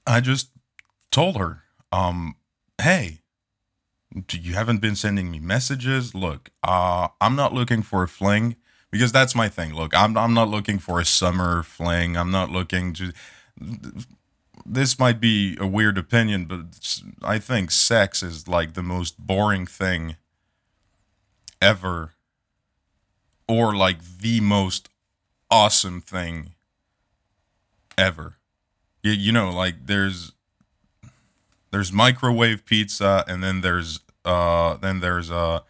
I 0.07 0.21
just 0.21 0.51
told 1.11 1.37
her, 1.37 1.63
um, 1.93 2.37
hey, 2.81 3.21
you 4.33 4.55
haven't 4.55 4.81
been 4.81 4.97
sending 4.97 5.31
me 5.31 5.39
messages. 5.39 6.15
Look, 6.15 6.51
uh, 6.63 7.09
I'm 7.21 7.37
not 7.37 7.53
looking 7.53 7.83
for 7.83 8.03
a 8.03 8.09
fling 8.09 8.57
because 8.91 9.13
that's 9.13 9.35
my 9.35 9.49
thing. 9.49 9.75
Look, 9.75 9.95
I'm 9.97 10.17
I'm 10.17 10.35
not 10.35 10.49
looking 10.49 10.79
for 10.79 11.01
a 11.01 11.05
summer 11.05 11.63
fling. 11.63 12.17
I'm 12.17 12.31
not 12.31 12.51
looking 12.51 12.93
to. 12.95 13.13
This 14.71 14.99
might 14.99 15.19
be 15.19 15.57
a 15.59 15.67
weird 15.67 15.97
opinion, 15.97 16.45
but 16.45 16.61
I 17.23 17.39
think 17.39 17.71
sex 17.71 18.23
is 18.23 18.47
like 18.47 18.75
the 18.75 18.83
most 18.83 19.19
boring 19.19 19.67
thing 19.67 20.17
ever, 21.63 22.13
or 23.49 23.75
like 23.75 23.99
the 24.19 24.41
most 24.41 24.91
awesome 25.51 26.03
thing 26.03 26.55
ever. 27.97 28.37
You, 29.03 29.13
you 29.13 29.33
know, 29.33 29.51
like 29.51 29.87
there's 29.87 30.33
there's 31.71 31.91
microwave 31.91 32.67
pizza, 32.67 33.25
and 33.27 33.43
then 33.43 33.63
there's 33.63 34.01
uh 34.27 34.77
then 34.77 35.01
there's 35.01 35.31
a 35.31 35.35
uh, 35.37 35.61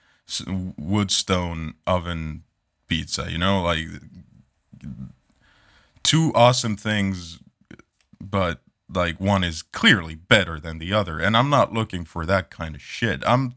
wood 0.76 1.12
stone 1.12 1.74
oven 1.86 2.42
pizza. 2.88 3.30
You 3.30 3.38
know, 3.38 3.62
like 3.62 3.86
two 6.02 6.32
awesome 6.34 6.76
things, 6.76 7.38
but 8.20 8.60
like 8.92 9.20
one 9.20 9.44
is 9.44 9.62
clearly 9.62 10.14
better 10.14 10.58
than 10.58 10.78
the 10.78 10.92
other. 10.92 11.18
And 11.18 11.36
I'm 11.36 11.50
not 11.50 11.72
looking 11.72 12.04
for 12.04 12.24
that 12.26 12.50
kind 12.50 12.74
of 12.74 12.82
shit. 12.82 13.22
I'm, 13.26 13.54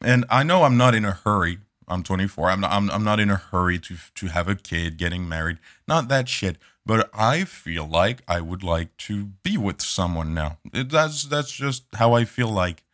and 0.00 0.24
I 0.30 0.42
know 0.42 0.64
I'm 0.64 0.76
not 0.76 0.94
in 0.94 1.04
a 1.04 1.12
hurry. 1.12 1.58
I'm 1.86 2.02
24. 2.02 2.50
I'm 2.50 2.60
not, 2.60 2.72
I'm, 2.72 2.90
I'm 2.90 3.04
not 3.04 3.20
in 3.20 3.30
a 3.30 3.36
hurry 3.36 3.78
to 3.80 3.96
to 4.14 4.26
have 4.26 4.48
a 4.48 4.54
kid, 4.54 4.96
getting 4.96 5.28
married. 5.28 5.58
Not 5.86 6.08
that 6.08 6.28
shit. 6.28 6.56
But 6.86 7.10
I 7.14 7.44
feel 7.44 7.86
like 7.86 8.22
I 8.28 8.40
would 8.40 8.62
like 8.62 8.96
to 8.98 9.26
be 9.42 9.56
with 9.56 9.80
someone 9.80 10.34
now. 10.34 10.58
It, 10.72 10.90
that's 10.90 11.24
that's 11.24 11.52
just 11.52 11.84
how 11.94 12.12
I 12.12 12.24
feel 12.24 12.48
like, 12.48 12.84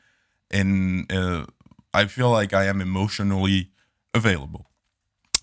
and 0.50 1.10
uh, 1.12 1.46
I 1.92 2.06
feel 2.06 2.30
like 2.30 2.52
I 2.52 2.66
am 2.66 2.80
emotionally 2.80 3.70
available. 4.14 4.66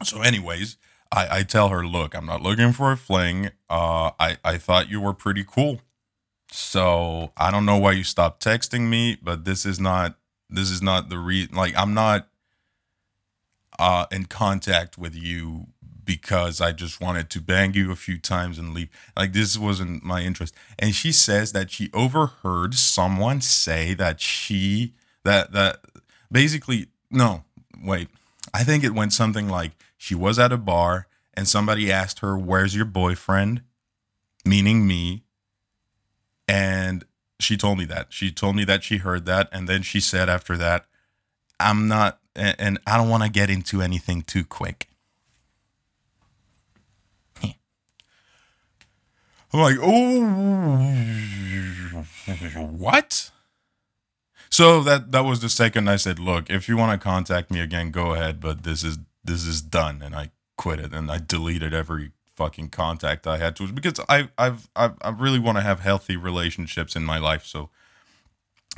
So, 0.03 0.21
anyways, 0.21 0.77
I, 1.11 1.39
I 1.39 1.43
tell 1.43 1.69
her, 1.69 1.85
look, 1.85 2.15
I'm 2.15 2.25
not 2.25 2.41
looking 2.41 2.73
for 2.73 2.91
a 2.91 2.97
fling. 2.97 3.51
Uh, 3.69 4.11
I, 4.19 4.37
I 4.43 4.57
thought 4.57 4.89
you 4.89 5.01
were 5.01 5.13
pretty 5.13 5.43
cool. 5.43 5.81
So 6.51 7.31
I 7.35 7.51
don't 7.51 7.65
know 7.65 7.77
why 7.77 7.91
you 7.93 8.03
stopped 8.03 8.43
texting 8.43 8.89
me, 8.89 9.17
but 9.21 9.45
this 9.45 9.65
is 9.65 9.79
not 9.79 10.17
this 10.49 10.71
is 10.71 10.81
not 10.81 11.09
the 11.09 11.17
reason 11.17 11.53
like 11.53 11.75
I'm 11.75 11.93
not 11.93 12.29
uh 13.77 14.05
in 14.11 14.25
contact 14.25 14.97
with 14.97 15.13
you 15.13 15.67
because 16.05 16.61
I 16.61 16.71
just 16.71 17.01
wanted 17.01 17.29
to 17.31 17.41
bang 17.41 17.73
you 17.73 17.91
a 17.91 17.95
few 17.95 18.17
times 18.17 18.57
and 18.57 18.73
leave. 18.73 18.87
Like 19.15 19.33
this 19.33 19.57
wasn't 19.57 20.03
my 20.03 20.21
interest. 20.21 20.55
And 20.79 20.95
she 20.95 21.11
says 21.11 21.51
that 21.51 21.69
she 21.69 21.89
overheard 21.93 22.75
someone 22.75 23.41
say 23.41 23.93
that 23.95 24.21
she 24.21 24.93
that 25.25 25.51
that 25.51 25.81
basically 26.31 26.87
no, 27.11 27.43
wait. 27.83 28.07
I 28.53 28.63
think 28.63 28.85
it 28.85 28.93
went 28.93 29.11
something 29.11 29.49
like 29.49 29.73
she 30.07 30.15
was 30.15 30.39
at 30.39 30.53
a 30.53 30.57
bar 30.57 31.05
and 31.33 31.49
somebody 31.49 31.91
asked 31.91 32.19
her, 32.19 32.37
Where's 32.37 32.73
your 32.73 32.85
boyfriend? 32.85 33.61
Meaning 34.45 34.87
me. 34.87 35.25
And 36.47 37.03
she 37.41 37.57
told 37.57 37.77
me 37.77 37.83
that. 37.85 38.07
She 38.13 38.31
told 38.31 38.55
me 38.55 38.63
that 38.63 38.85
she 38.85 38.97
heard 38.97 39.25
that. 39.25 39.49
And 39.51 39.67
then 39.67 39.81
she 39.81 39.99
said 39.99 40.29
after 40.29 40.55
that, 40.55 40.85
I'm 41.59 41.89
not, 41.89 42.19
and 42.37 42.79
I 42.87 42.95
don't 42.95 43.09
want 43.09 43.23
to 43.23 43.29
get 43.29 43.49
into 43.49 43.81
anything 43.81 44.21
too 44.21 44.45
quick. 44.45 44.87
I'm 47.43 47.53
like, 49.53 49.75
oh, 49.81 50.95
what? 52.77 53.31
So 54.49 54.81
that 54.83 55.11
that 55.11 55.25
was 55.25 55.41
the 55.41 55.49
second 55.49 55.89
I 55.89 55.97
said, 55.97 56.17
look, 56.17 56.49
if 56.49 56.69
you 56.69 56.77
want 56.77 56.93
to 56.93 57.03
contact 57.03 57.51
me 57.51 57.59
again, 57.59 57.91
go 57.91 58.13
ahead, 58.13 58.39
but 58.39 58.63
this 58.63 58.85
is 58.85 58.97
this 59.27 59.45
is 59.45 59.61
done, 59.61 60.01
and 60.01 60.15
I 60.15 60.31
quit 60.57 60.79
it 60.79 60.91
and 60.91 61.09
I 61.09 61.19
deleted 61.19 61.73
every 61.73 62.11
fucking 62.35 62.69
contact 62.69 63.25
I 63.25 63.37
had 63.37 63.55
to 63.55 63.71
because 63.71 63.99
I 64.09 64.29
I've, 64.37 64.69
I've 64.75 64.97
I 65.01 65.09
really 65.09 65.39
want 65.39 65.57
to 65.57 65.63
have 65.63 65.79
healthy 65.79 66.17
relationships 66.17 66.95
in 66.95 67.03
my 67.03 67.19
life. 67.19 67.45
So 67.45 67.69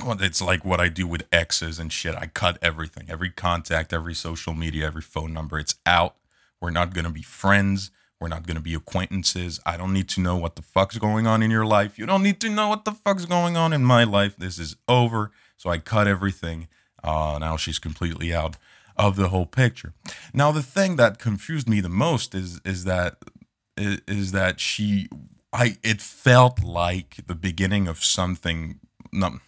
it's 0.02 0.40
like 0.40 0.64
what 0.64 0.80
I 0.80 0.88
do 0.88 1.06
with 1.06 1.26
exes 1.32 1.78
and 1.78 1.92
shit. 1.92 2.14
I 2.14 2.26
cut 2.26 2.58
everything, 2.62 3.06
every 3.08 3.30
contact, 3.30 3.92
every 3.92 4.14
social 4.14 4.54
media, 4.54 4.86
every 4.86 5.02
phone 5.02 5.32
number. 5.32 5.58
It's 5.58 5.74
out. 5.84 6.16
We're 6.60 6.70
not 6.70 6.94
gonna 6.94 7.10
be 7.10 7.22
friends. 7.22 7.90
We're 8.20 8.28
not 8.28 8.46
gonna 8.46 8.60
be 8.60 8.74
acquaintances. 8.74 9.60
I 9.66 9.76
don't 9.76 9.92
need 9.92 10.08
to 10.10 10.20
know 10.20 10.36
what 10.36 10.56
the 10.56 10.62
fuck's 10.62 10.98
going 10.98 11.26
on 11.26 11.42
in 11.42 11.50
your 11.50 11.66
life. 11.66 11.98
You 11.98 12.06
don't 12.06 12.22
need 12.22 12.40
to 12.42 12.50
know 12.50 12.68
what 12.68 12.84
the 12.84 12.92
fuck's 12.92 13.24
going 13.24 13.56
on 13.56 13.72
in 13.72 13.84
my 13.84 14.04
life. 14.04 14.36
This 14.36 14.58
is 14.58 14.76
over. 14.86 15.32
So 15.56 15.70
I 15.70 15.78
cut 15.78 16.06
everything. 16.06 16.68
Uh, 17.02 17.38
now 17.40 17.56
she's 17.56 17.78
completely 17.78 18.34
out 18.34 18.56
of 19.00 19.16
the 19.16 19.28
whole 19.28 19.46
picture. 19.46 19.94
Now, 20.34 20.52
the 20.52 20.62
thing 20.62 20.96
that 20.96 21.18
confused 21.18 21.68
me 21.68 21.80
the 21.80 21.88
most 21.88 22.34
is 22.34 22.60
is 22.64 22.84
that 22.84 23.16
is 23.76 24.32
that 24.32 24.60
she 24.60 25.08
I 25.52 25.78
it 25.82 26.00
felt 26.00 26.62
like 26.62 27.16
the 27.26 27.34
beginning 27.34 27.88
of 27.88 28.04
something. 28.04 28.78
No, 29.10 29.38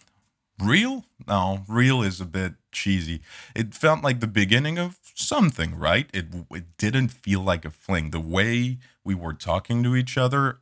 real? 0.59 1.05
No, 1.27 1.63
real 1.67 2.01
is 2.01 2.19
a 2.19 2.25
bit 2.25 2.53
cheesy. 2.71 3.21
It 3.55 3.75
felt 3.75 4.03
like 4.03 4.19
the 4.19 4.27
beginning 4.27 4.79
of 4.79 4.97
something, 5.13 5.77
right? 5.77 6.09
It 6.13 6.25
it 6.49 6.77
didn't 6.77 7.09
feel 7.09 7.41
like 7.41 7.63
a 7.63 7.69
fling. 7.69 8.09
The 8.09 8.19
way 8.19 8.79
we 9.03 9.13
were 9.13 9.33
talking 9.33 9.83
to 9.83 9.95
each 9.95 10.17
other 10.17 10.59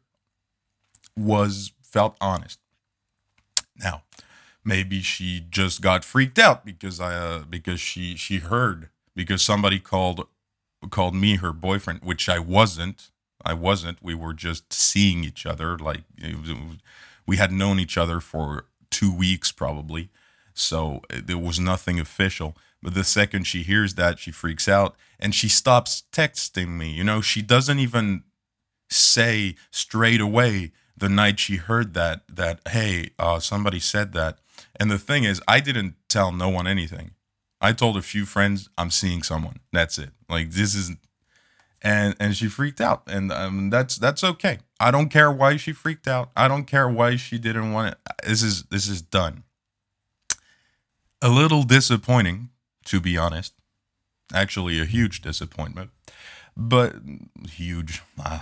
was 1.15 1.71
felt 1.81 2.17
honest. 2.19 2.59
Now, 3.77 4.03
maybe 4.63 5.01
she 5.01 5.45
just 5.49 5.81
got 5.81 6.03
freaked 6.05 6.39
out 6.39 6.65
because 6.65 6.99
I 6.99 7.15
uh, 7.15 7.39
because 7.49 7.79
she 7.79 8.15
she 8.15 8.37
heard 8.37 8.89
because 9.15 9.43
somebody 9.43 9.79
called 9.79 10.27
called 10.89 11.15
me 11.15 11.35
her 11.37 11.53
boyfriend, 11.53 12.01
which 12.03 12.27
I 12.29 12.39
wasn't. 12.39 13.09
I 13.43 13.53
wasn't. 13.53 13.97
We 14.01 14.13
were 14.13 14.33
just 14.33 14.71
seeing 14.71 15.23
each 15.23 15.45
other. 15.45 15.77
Like 15.77 16.03
was, 16.21 16.51
we 17.25 17.37
had 17.37 17.51
known 17.51 17.79
each 17.79 17.97
other 17.97 18.19
for 18.19 18.65
two 18.89 19.13
weeks 19.13 19.51
probably, 19.51 20.09
so 20.53 21.01
there 21.09 21.37
was 21.37 21.59
nothing 21.59 21.99
official. 21.99 22.55
But 22.83 22.95
the 22.95 23.03
second 23.03 23.45
she 23.45 23.61
hears 23.61 23.93
that, 23.95 24.17
she 24.17 24.31
freaks 24.31 24.67
out 24.67 24.95
and 25.19 25.35
she 25.35 25.47
stops 25.47 26.03
texting 26.11 26.69
me. 26.69 26.89
You 26.91 27.03
know, 27.03 27.21
she 27.21 27.41
doesn't 27.41 27.79
even 27.79 28.23
say 28.89 29.55
straight 29.69 30.19
away 30.19 30.71
the 30.97 31.09
night 31.09 31.39
she 31.39 31.55
heard 31.55 31.93
that 31.93 32.23
that 32.27 32.59
hey, 32.69 33.11
uh, 33.19 33.39
somebody 33.39 33.79
said 33.79 34.13
that. 34.13 34.39
And 34.81 34.89
the 34.89 34.97
thing 34.97 35.25
is, 35.25 35.39
I 35.47 35.59
didn't 35.59 35.93
tell 36.09 36.31
no 36.31 36.49
one 36.49 36.65
anything. 36.65 37.11
I 37.61 37.71
told 37.71 37.97
a 37.97 38.01
few 38.01 38.25
friends 38.25 38.67
I'm 38.79 38.89
seeing 38.89 39.21
someone. 39.21 39.59
That's 39.71 39.99
it. 39.99 40.09
Like 40.27 40.49
this 40.49 40.73
is 40.73 40.95
and 41.83 42.15
and 42.19 42.35
she 42.35 42.47
freaked 42.47 42.81
out 42.81 43.03
and 43.05 43.31
um, 43.31 43.69
that's 43.69 43.97
that's 43.97 44.23
okay. 44.23 44.57
I 44.79 44.89
don't 44.89 45.09
care 45.09 45.31
why 45.31 45.57
she 45.57 45.71
freaked 45.71 46.07
out. 46.07 46.31
I 46.35 46.47
don't 46.47 46.63
care 46.63 46.89
why 46.89 47.15
she 47.15 47.37
didn't 47.37 47.71
want 47.73 47.91
it. 47.91 47.99
This 48.25 48.41
is 48.41 48.63
this 48.71 48.87
is 48.87 49.03
done. 49.03 49.43
A 51.21 51.29
little 51.29 51.61
disappointing 51.61 52.49
to 52.85 52.99
be 52.99 53.19
honest. 53.19 53.53
Actually 54.33 54.81
a 54.81 54.85
huge 54.85 55.21
disappointment. 55.21 55.91
But 56.57 56.95
huge 57.47 58.01
uh, 58.19 58.39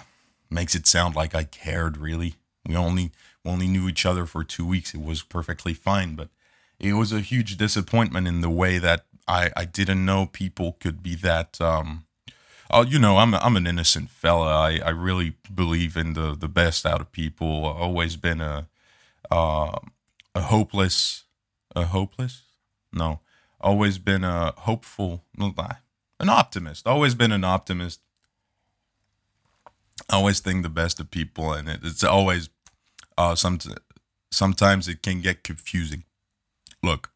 makes 0.50 0.74
it 0.74 0.88
sound 0.88 1.18
like 1.18 1.36
I 1.36 1.44
cared 1.44 1.98
really. 1.98 2.36
We 2.66 2.78
only 2.78 3.12
only 3.46 3.68
knew 3.68 3.88
each 3.88 4.06
other 4.06 4.26
for 4.26 4.44
2 4.44 4.66
weeks. 4.66 4.94
It 4.94 5.02
was 5.02 5.24
perfectly 5.24 5.74
fine, 5.74 6.16
but 6.16 6.30
it 6.80 6.94
was 6.94 7.12
a 7.12 7.22
huge 7.22 7.58
disappointment 7.58 8.28
in 8.28 8.42
the 8.42 8.50
way 8.50 8.78
that 8.78 9.06
I, 9.28 9.52
I 9.56 9.66
didn't 9.66 10.06
know 10.06 10.26
people 10.26 10.78
could 10.80 11.04
be 11.04 11.16
that. 11.16 11.60
Um, 11.62 12.06
oh, 12.72 12.84
you 12.84 13.00
know, 13.00 13.18
I'm 13.18 13.34
I'm 13.36 13.58
an 13.58 13.68
innocent 13.68 14.10
fella. 14.10 14.48
I, 14.48 14.80
I 14.84 14.90
really 14.90 15.36
believe 15.54 15.96
in 15.98 16.14
the 16.14 16.36
the 16.36 16.48
best 16.48 16.86
out 16.86 17.02
of 17.02 17.12
people. 17.12 17.66
I've 17.66 17.82
always 17.82 18.16
been 18.16 18.42
a 18.42 18.68
uh, 19.30 19.78
a 20.36 20.42
hopeless 20.42 21.26
a 21.76 21.86
hopeless 21.86 22.44
no 22.92 23.20
always 23.60 23.98
been 23.98 24.24
a 24.24 24.54
hopeful 24.58 25.24
an 26.20 26.30
optimist 26.30 26.88
always 26.88 27.16
been 27.16 27.32
an 27.32 27.44
optimist 27.44 28.00
I 30.10 30.16
always 30.16 30.40
think 30.40 30.64
the 30.64 30.70
best 30.70 31.00
of 31.00 31.12
people 31.12 31.54
and 31.54 31.68
it, 31.70 31.82
it's 31.84 32.04
always 32.04 32.50
uh 33.20 33.36
some 33.36 33.60
sometimes 34.32 34.88
it 34.88 35.04
can 35.04 35.22
get 35.22 35.44
confusing 35.44 36.04
look 36.82 37.12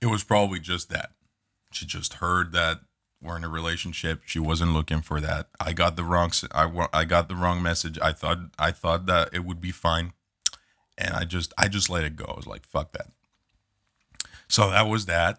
it 0.00 0.06
was 0.06 0.24
probably 0.24 0.60
just 0.60 0.90
that. 0.90 1.10
She 1.72 1.86
just 1.86 2.14
heard 2.14 2.52
that 2.52 2.80
we're 3.22 3.36
in 3.36 3.44
a 3.44 3.48
relationship. 3.48 4.22
She 4.26 4.38
wasn't 4.38 4.72
looking 4.72 5.00
for 5.00 5.20
that. 5.20 5.48
I 5.58 5.72
got 5.72 5.96
the 5.96 6.04
wrong 6.04 6.30
I, 6.52 6.88
I 6.92 7.04
got 7.04 7.28
the 7.28 7.34
wrong 7.34 7.62
message. 7.62 7.98
I 8.00 8.12
thought 8.12 8.38
I 8.58 8.70
thought 8.70 9.06
that 9.06 9.30
it 9.32 9.44
would 9.44 9.60
be 9.60 9.72
fine. 9.72 10.12
And 10.98 11.14
I 11.14 11.24
just 11.24 11.52
I 11.58 11.68
just 11.68 11.90
let 11.90 12.04
it 12.04 12.16
go. 12.16 12.24
I 12.24 12.36
was 12.36 12.46
like, 12.46 12.66
fuck 12.66 12.92
that. 12.92 13.08
So 14.48 14.70
that 14.70 14.88
was 14.88 15.06
that. 15.06 15.38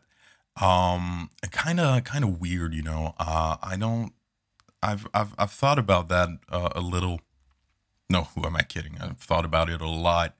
Um 0.61 1.29
kind 1.51 1.79
of 1.79 2.03
kind 2.03 2.23
of 2.23 2.41
weird, 2.41 2.73
you 2.73 2.83
know. 2.83 3.13
Uh 3.19 3.57
I 3.61 3.77
don't 3.77 4.13
I've 4.81 5.07
I've 5.13 5.33
I've 5.37 5.51
thought 5.51 5.79
about 5.79 6.07
that 6.09 6.29
uh, 6.49 6.69
a 6.75 6.81
little. 6.81 7.21
No, 8.09 8.23
who 8.35 8.45
am 8.45 8.55
I 8.55 8.63
kidding? 8.63 8.97
I've 9.01 9.17
thought 9.17 9.45
about 9.45 9.69
it 9.69 9.81
a 9.81 9.87
lot 9.87 10.35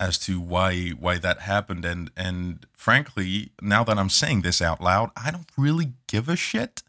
as 0.00 0.18
to 0.18 0.40
why 0.40 0.90
why 0.90 1.18
that 1.18 1.40
happened. 1.40 1.84
And 1.84 2.10
and 2.16 2.66
frankly 2.74 3.52
now 3.60 3.84
that 3.84 3.98
i'm 3.98 4.08
saying 4.08 4.42
this 4.42 4.60
out 4.60 4.80
loud 4.80 5.10
i 5.16 5.30
don't 5.30 5.50
really 5.56 5.92
give 6.08 6.28
a 6.28 6.36
shit 6.36 6.82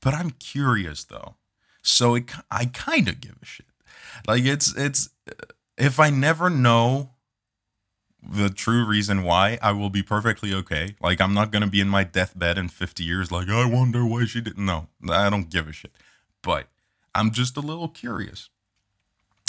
but 0.00 0.14
i'm 0.14 0.30
curious 0.30 1.04
though. 1.04 1.36
So 1.82 2.14
it, 2.16 2.30
i 2.50 2.66
kind 2.66 3.08
of 3.08 3.20
give 3.20 3.36
a 3.40 3.46
shit. 3.46 3.66
Like 4.26 4.44
it's 4.44 4.74
it's 4.76 5.10
if 5.76 6.00
i 6.00 6.10
never 6.10 6.50
know 6.50 7.10
the 8.20 8.50
true 8.50 8.84
reason 8.84 9.22
why 9.22 9.58
i 9.62 9.70
will 9.70 9.90
be 9.90 10.02
perfectly 10.02 10.52
okay. 10.54 10.96
Like 11.00 11.20
i'm 11.20 11.34
not 11.34 11.52
going 11.52 11.62
to 11.62 11.70
be 11.70 11.80
in 11.80 11.88
my 11.88 12.04
deathbed 12.04 12.58
in 12.58 12.68
50 12.68 13.04
years 13.04 13.30
like 13.30 13.48
i 13.48 13.64
wonder 13.64 14.04
why 14.04 14.24
she 14.24 14.40
didn't 14.40 14.66
know 14.66 14.88
i 15.08 15.30
don't 15.30 15.50
give 15.50 15.68
a 15.68 15.72
shit. 15.72 15.92
But 16.42 16.68
i'm 17.14 17.30
just 17.30 17.56
a 17.56 17.60
little 17.60 17.88
curious 17.88 18.48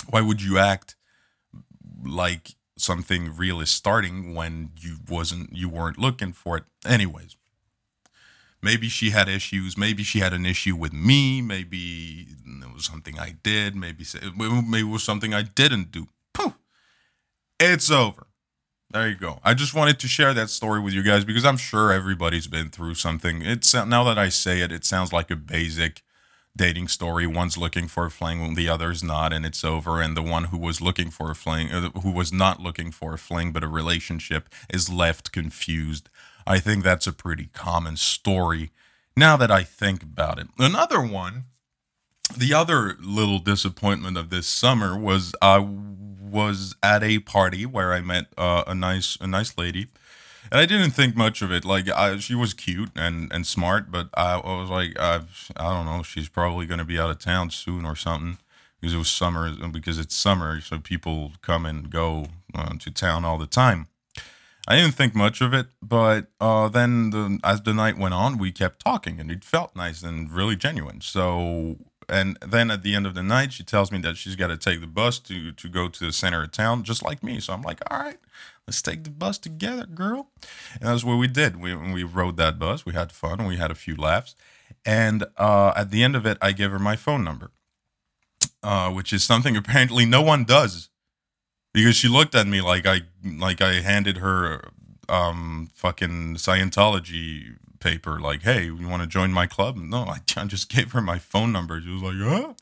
why 0.09 0.21
would 0.21 0.41
you 0.41 0.57
act 0.57 0.95
like 2.03 2.55
something 2.77 3.35
real 3.35 3.59
is 3.59 3.69
starting 3.69 4.33
when 4.33 4.71
you 4.79 4.97
wasn't 5.09 5.55
you 5.55 5.69
weren't 5.69 5.97
looking 5.97 6.33
for 6.33 6.57
it? 6.57 6.63
Anyways 6.85 7.35
maybe 8.62 8.89
she 8.89 9.12
had 9.12 9.29
issues. 9.29 9.77
Maybe 9.77 10.03
she 10.03 10.19
had 10.19 10.33
an 10.33 10.45
issue 10.45 10.75
with 10.75 10.93
me. 10.93 11.41
Maybe 11.41 12.27
it 12.45 12.73
was 12.73 12.85
something 12.85 13.19
i 13.19 13.35
did. 13.43 13.75
Maybe 13.75 14.05
maybe 14.38 14.88
it 14.88 14.91
was 14.91 15.03
something 15.03 15.33
i 15.33 15.43
didn't 15.43 15.91
do. 15.91 16.07
Poof. 16.33 16.53
it's 17.59 17.91
over. 17.91 18.27
There 18.91 19.07
you 19.07 19.15
go. 19.15 19.39
I 19.43 19.53
just 19.53 19.75
wanted 19.75 19.99
to 19.99 20.07
share 20.07 20.33
that 20.33 20.49
story 20.49 20.79
with 20.79 20.93
you 20.93 21.03
guys 21.03 21.23
because 21.23 21.45
i'm 21.45 21.57
sure 21.57 21.91
everybody's 21.91 22.47
been 22.47 22.69
through 22.69 22.95
something. 22.95 23.41
It's 23.41 23.73
now 23.73 24.03
that 24.05 24.17
i 24.17 24.29
say 24.29 24.62
it 24.62 24.71
it 24.71 24.85
sounds 24.85 25.13
like 25.13 25.31
a 25.31 25.35
basic 25.35 26.01
dating 26.55 26.88
story. 26.88 27.25
One's 27.25 27.57
looking 27.57 27.88
for 27.88 28.05
a 28.05 28.12
fling, 28.12 28.55
the 28.55 28.69
other's 28.69 29.03
not, 29.03 29.31
and 29.31 29.45
it's 29.45 29.63
over. 29.63 30.01
And 30.01 30.15
the 30.15 30.21
one 30.21 30.45
who 30.45 30.57
was 30.57 30.81
looking 30.81 31.09
for 31.09 31.31
a 31.31 31.35
fling, 31.35 31.71
uh, 31.71 31.89
who 32.01 32.12
was 32.12 32.33
not 32.33 32.62
looking 32.62 32.91
for 32.91 33.13
a 33.13 33.17
fling 33.17 33.51
but 33.51 33.63
a 33.63 33.67
relationship, 33.67 34.49
is 34.69 34.89
left 34.89 35.31
confused. 35.31 36.09
I 36.45 36.59
think 36.59 36.83
that's 36.83 37.07
a 37.07 37.13
pretty 37.13 37.49
common 37.53 37.97
story. 37.97 38.71
Now 39.15 39.38
that 39.38 39.51
I 39.51 39.63
think 39.63 40.03
about 40.03 40.39
it, 40.39 40.47
another 40.57 41.01
one, 41.01 41.45
the 42.35 42.53
other 42.53 42.95
little 42.99 43.39
disappointment 43.39 44.17
of 44.17 44.29
this 44.29 44.47
summer 44.47 44.97
was 44.97 45.33
I 45.41 45.59
was 45.59 46.75
at 46.83 47.03
a 47.03 47.19
party 47.19 47.65
where 47.65 47.93
I 47.93 48.01
met 48.01 48.27
uh, 48.38 48.63
a 48.67 48.75
nice 48.75 49.17
a 49.19 49.27
nice 49.27 49.57
lady 49.57 49.88
and 50.52 50.60
I 50.60 50.65
didn't 50.65 50.91
think 50.91 51.15
much 51.15 51.41
of 51.41 51.52
it. 51.52 51.65
Like 51.65 51.89
I, 51.89 52.17
she 52.17 52.36
was 52.36 52.54
cute 52.54 52.91
and 52.95 53.32
and 53.32 53.45
smart, 53.45 53.91
but 53.91 54.10
I, 54.13 54.38
was 54.38 54.69
like, 54.69 54.99
I, 54.99 55.21
I 55.56 55.73
don't 55.73 55.86
know, 55.86 56.04
she's 56.04 56.30
probably 56.30 56.65
going 56.65 56.80
to 56.80 56.86
be 56.86 56.99
out 56.99 57.10
of 57.10 57.19
town 57.19 57.49
soon 57.52 57.86
or 57.86 57.95
something 57.95 58.38
because 58.80 58.93
it 58.93 58.97
was 58.97 59.10
summer. 59.10 59.52
Because 59.71 59.99
it's 59.99 60.15
summer, 60.15 60.62
so 60.62 60.80
people 60.80 61.34
come 61.41 61.65
and 61.65 61.89
go 61.89 62.28
uh, 62.56 62.73
to 62.80 62.91
town 62.91 63.25
all 63.25 63.38
the 63.38 63.47
time. 63.47 63.88
I 64.67 64.75
didn't 64.75 64.93
think 64.93 65.15
much 65.15 65.41
of 65.41 65.52
it, 65.52 65.65
but 65.82 66.28
uh, 66.39 66.69
then 66.69 67.10
the, 67.10 67.39
as 67.43 67.62
the 67.62 67.73
night 67.73 67.97
went 67.97 68.13
on, 68.13 68.38
we 68.38 68.52
kept 68.52 68.84
talking, 68.84 69.19
and 69.19 69.32
it 69.32 69.43
felt 69.43 69.75
nice 69.75 70.04
and 70.04 70.32
really 70.32 70.56
genuine. 70.56 71.02
So, 71.02 71.78
and 72.08 72.38
then 72.45 72.69
at 72.69 72.84
the 72.84 72.93
end 72.93 73.08
of 73.08 73.15
the 73.15 73.23
night, 73.23 73.52
she 73.52 73.63
tells 73.63 73.91
me 73.91 73.97
that 74.02 74.15
she's 74.15 74.36
got 74.36 74.47
to 74.47 74.58
take 74.58 74.80
the 74.80 74.88
bus 74.88 75.17
to 75.19 75.52
to 75.54 75.69
go 75.69 75.88
to 75.88 76.06
the 76.06 76.12
center 76.12 76.43
of 76.43 76.52
town, 76.52 76.84
just 76.84 77.04
like 77.04 77.23
me. 77.23 77.39
So 77.39 77.54
I'm 77.54 77.63
like, 77.63 77.82
all 77.89 77.97
right, 77.97 78.19
let's 78.69 78.84
take 78.84 79.03
the 79.03 79.10
bus 79.10 79.39
together, 79.39 79.88
girl. 79.88 80.29
And 80.73 80.89
that's 80.89 81.03
what 81.03 81.15
we 81.17 81.27
did. 81.27 81.60
We 81.60 81.75
we 81.75 82.03
rode 82.03 82.38
that 82.38 82.60
bus. 82.60 82.86
We 82.86 82.93
had 82.93 83.12
fun. 83.12 83.47
We 83.47 83.58
had 83.58 83.71
a 83.71 83.75
few 83.75 83.95
laughs. 83.95 84.36
And 84.86 85.25
uh, 85.38 85.73
at 85.75 85.89
the 85.89 86.03
end 86.03 86.15
of 86.15 86.27
it, 86.27 86.38
I 86.39 86.51
gave 86.51 86.69
her 86.69 86.77
my 86.77 86.95
phone 86.95 87.23
number, 87.23 87.49
uh, 88.62 88.91
which 88.91 89.12
is 89.12 89.23
something 89.23 89.58
apparently 89.63 90.05
no 90.05 90.21
one 90.21 90.43
does, 90.43 90.89
because 91.73 91.95
she 91.95 92.08
looked 92.08 92.36
at 92.36 92.45
me 92.45 92.62
like 92.62 92.86
I 92.86 93.01
like 93.23 93.60
I 93.60 93.82
handed 93.82 94.17
her 94.17 94.69
um 95.10 95.71
fucking 95.73 96.36
Scientology 96.36 97.58
paper. 97.79 98.19
Like, 98.19 98.43
hey, 98.43 98.65
you 98.65 98.88
want 98.88 99.01
to 99.01 99.08
join 99.08 99.34
my 99.34 99.47
club? 99.47 99.77
No, 99.77 100.13
I, 100.15 100.45
just 100.45 100.69
gave 100.75 100.91
her 100.91 101.01
my 101.01 101.17
phone 101.17 101.51
number. 101.51 101.82
She 101.82 101.89
was 101.89 102.03
like, 102.03 102.17
huh. 102.19 102.53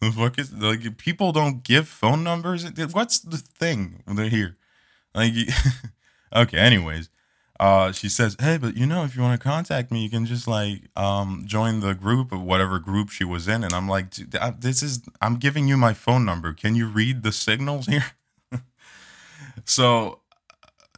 The 0.00 0.12
fuck 0.12 0.38
is 0.38 0.52
like 0.52 0.98
people 0.98 1.32
don't 1.32 1.64
give 1.64 1.88
phone 1.88 2.22
numbers? 2.22 2.64
What's 2.92 3.18
the 3.18 3.38
thing 3.38 4.04
they're 4.06 4.28
here? 4.28 4.58
Like, 5.14 5.32
okay. 6.34 6.58
Anyways, 6.58 7.08
uh, 7.60 7.90
she 7.92 8.08
says, 8.08 8.36
"Hey, 8.38 8.56
but 8.56 8.76
you 8.76 8.86
know, 8.86 9.04
if 9.04 9.16
you 9.16 9.22
want 9.22 9.40
to 9.40 9.44
contact 9.44 9.90
me, 9.90 10.02
you 10.02 10.10
can 10.10 10.26
just 10.26 10.46
like 10.46 10.82
um 10.96 11.42
join 11.44 11.80
the 11.80 11.94
group 11.94 12.30
of 12.32 12.40
whatever 12.42 12.78
group 12.78 13.10
she 13.10 13.24
was 13.24 13.48
in." 13.48 13.64
And 13.64 13.72
I'm 13.72 13.88
like, 13.88 14.14
"This 14.60 14.82
is 14.82 15.02
I'm 15.20 15.36
giving 15.36 15.66
you 15.66 15.76
my 15.76 15.92
phone 15.92 16.24
number. 16.24 16.52
Can 16.52 16.74
you 16.74 16.86
read 16.86 17.22
the 17.22 17.32
signals 17.32 17.86
here?" 17.86 18.04
so 19.64 20.20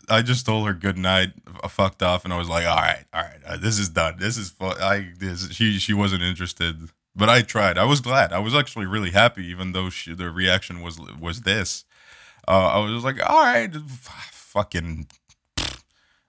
I 0.08 0.22
just 0.22 0.44
told 0.44 0.66
her 0.66 0.74
good 0.74 0.98
night, 0.98 1.32
I 1.62 1.68
fucked 1.68 2.02
off, 2.02 2.24
and 2.24 2.34
I 2.34 2.38
was 2.38 2.48
like, 2.48 2.66
"All 2.66 2.76
right, 2.76 3.04
all 3.14 3.22
right, 3.22 3.38
uh, 3.46 3.56
this 3.56 3.78
is 3.78 3.88
done. 3.88 4.16
This 4.18 4.36
is 4.36 4.50
fun." 4.50 4.76
I 4.80 5.12
this 5.18 5.50
she 5.52 5.78
she 5.78 5.94
wasn't 5.94 6.22
interested, 6.22 6.76
but 7.16 7.30
I 7.30 7.40
tried. 7.40 7.78
I 7.78 7.84
was 7.84 8.00
glad. 8.02 8.32
I 8.34 8.38
was 8.38 8.54
actually 8.54 8.86
really 8.86 9.10
happy, 9.12 9.46
even 9.46 9.72
though 9.72 9.88
she, 9.88 10.14
the 10.14 10.30
reaction 10.30 10.82
was 10.82 11.00
was 11.18 11.42
this 11.42 11.84
uh, 12.50 12.68
I 12.68 12.78
was 12.78 13.04
like, 13.04 13.20
all 13.28 13.44
right, 13.44 13.72
fucking 14.32 15.06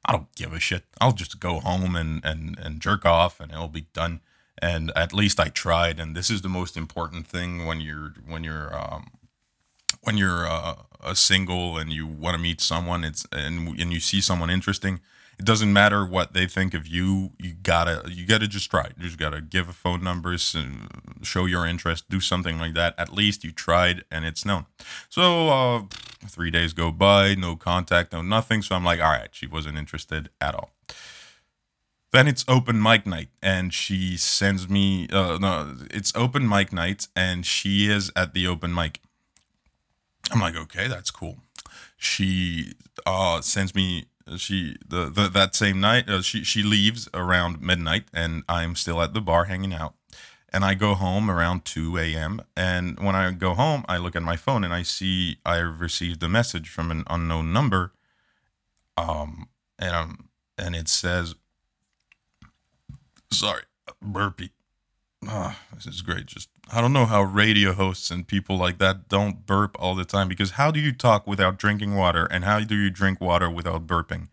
I 0.06 0.12
don't 0.12 0.34
give 0.36 0.54
a 0.54 0.60
shit. 0.60 0.84
I'll 1.00 1.14
just 1.14 1.40
go 1.40 1.60
home 1.60 1.96
and 1.96 2.24
and 2.24 2.58
and 2.60 2.80
jerk 2.80 3.06
off, 3.06 3.40
and 3.40 3.52
it'll 3.52 3.68
be 3.68 3.88
done. 3.94 4.22
And 4.62 4.92
at 4.96 5.14
least 5.14 5.40
I 5.40 5.48
tried. 5.48 6.00
And 6.00 6.16
this 6.16 6.30
is 6.30 6.44
the 6.44 6.50
most 6.50 6.78
important 6.78 7.26
thing 7.26 7.66
when 7.66 7.82
you're 7.82 8.14
when 8.28 8.44
you're 8.44 8.76
um, 8.76 9.08
when 10.02 10.18
you're 10.18 10.46
uh, 10.48 10.76
a 11.00 11.16
single 11.16 11.78
and 11.78 11.92
you 11.92 12.06
want 12.06 12.36
to 12.36 12.42
meet 12.42 12.62
someone. 12.62 13.04
It's 13.04 13.26
and 13.32 13.80
and 13.80 13.92
you 13.92 14.00
see 14.00 14.22
someone 14.22 14.52
interesting 14.52 15.00
it 15.42 15.46
doesn't 15.46 15.74
matter 15.74 16.06
what 16.06 16.34
they 16.34 16.46
think 16.46 16.76
of 16.76 16.86
you. 16.86 17.32
You 17.40 17.56
gotta 17.64 18.04
you 18.08 18.28
gotta 18.28 18.48
just 18.48 18.70
try. 18.70 18.90
You 18.96 19.06
just 19.06 19.18
gotta 19.18 19.42
give 19.42 19.68
a 19.68 19.74
phone 19.74 20.04
numbers 20.04 20.54
and 20.54 20.88
show 21.24 21.48
your 21.48 21.66
interest. 21.66 22.08
Do 22.12 22.20
something 22.20 22.60
like 22.60 22.76
that. 22.76 22.94
At 23.00 23.12
least 23.12 23.44
you 23.44 23.52
tried 23.52 24.04
and 24.12 24.24
it's 24.24 24.46
known. 24.46 24.68
So 25.10 25.50
uh, 25.50 25.82
three 26.28 26.52
days 26.52 26.74
go 26.74 26.92
by, 26.92 27.34
no 27.34 27.56
contact, 27.56 28.14
no 28.14 28.22
nothing. 28.22 28.62
So 28.62 28.76
I'm 28.76 28.86
like, 28.86 29.00
all 29.00 29.10
right, 29.10 29.30
she 29.32 29.48
wasn't 29.48 29.80
interested 29.80 30.30
at 30.40 30.54
all. 30.54 30.70
Then 32.12 32.28
it's 32.28 32.46
open 32.48 32.80
mic 32.80 33.08
night, 33.08 33.30
and 33.42 33.74
she 33.74 34.18
sends 34.18 34.70
me. 34.70 35.08
Uh, 35.12 35.40
no, 35.42 35.76
it's 35.90 36.16
open 36.16 36.48
mic 36.48 36.72
night, 36.72 37.08
and 37.16 37.48
she 37.48 37.90
is 37.90 38.12
at 38.16 38.36
the 38.36 38.46
open 38.46 38.76
mic. 38.76 39.00
I'm 40.30 40.40
like, 40.40 40.56
okay, 40.56 40.88
that's 40.88 41.10
cool. 41.10 41.38
She 41.98 42.74
uh, 43.08 43.42
sends 43.42 43.74
me 43.74 44.06
she 44.38 44.76
the, 44.88 45.10
the 45.10 45.30
that 45.30 45.56
same 45.56 45.80
night 45.80 46.10
uh, 46.10 46.22
she 46.22 46.44
she 46.44 46.64
leaves 46.64 47.10
around 47.14 47.62
midnight 47.62 48.06
and 48.14 48.44
i'm 48.48 48.76
still 48.76 49.02
at 49.02 49.14
the 49.14 49.22
bar 49.22 49.46
hanging 49.46 49.74
out. 49.74 49.94
And 50.54 50.66
i 50.66 50.74
go 50.74 50.96
home 50.96 51.32
around 51.32 51.64
2 51.64 51.98
a.m 51.98 52.42
and 52.58 53.00
when 53.00 53.16
i 53.16 53.32
go 53.32 53.54
home 53.54 53.86
i 53.88 53.98
look 53.98 54.16
at 54.16 54.24
my 54.24 54.36
phone 54.36 54.64
and 54.66 54.74
i 54.74 54.84
see 54.84 55.38
i 55.46 55.58
received 55.58 56.22
a 56.24 56.28
message 56.28 56.68
from 56.70 56.92
an 56.92 57.06
unknown 57.10 57.54
number 57.54 57.94
um 58.98 59.48
and 59.80 59.96
um 59.96 60.30
and 60.58 60.76
it 60.76 60.90
says 60.90 61.36
sorry 63.32 63.64
burpee. 64.02 64.52
Oh, 65.28 65.56
this 65.74 65.86
is 65.86 66.02
great. 66.02 66.26
Just 66.26 66.50
I 66.74 66.80
don't 66.80 66.94
know 66.94 67.06
how 67.06 67.22
radio 67.24 67.74
hosts 67.74 68.12
and 68.12 68.26
people 68.26 68.58
like 68.58 68.78
that 68.78 69.10
don't 69.10 69.46
burp 69.46 69.76
all 69.78 69.94
the 69.94 70.06
time 70.06 70.30
because 70.30 70.52
how 70.52 70.72
do 70.72 70.80
you 70.80 70.94
talk 70.94 71.28
without 71.28 71.58
drinking 71.58 71.96
water 71.96 72.26
and 72.32 72.46
how 72.46 72.62
do 72.62 72.76
you 72.76 72.90
drink 72.90 73.20
water 73.20 73.50
without 73.50 73.86
burping? 73.86 74.30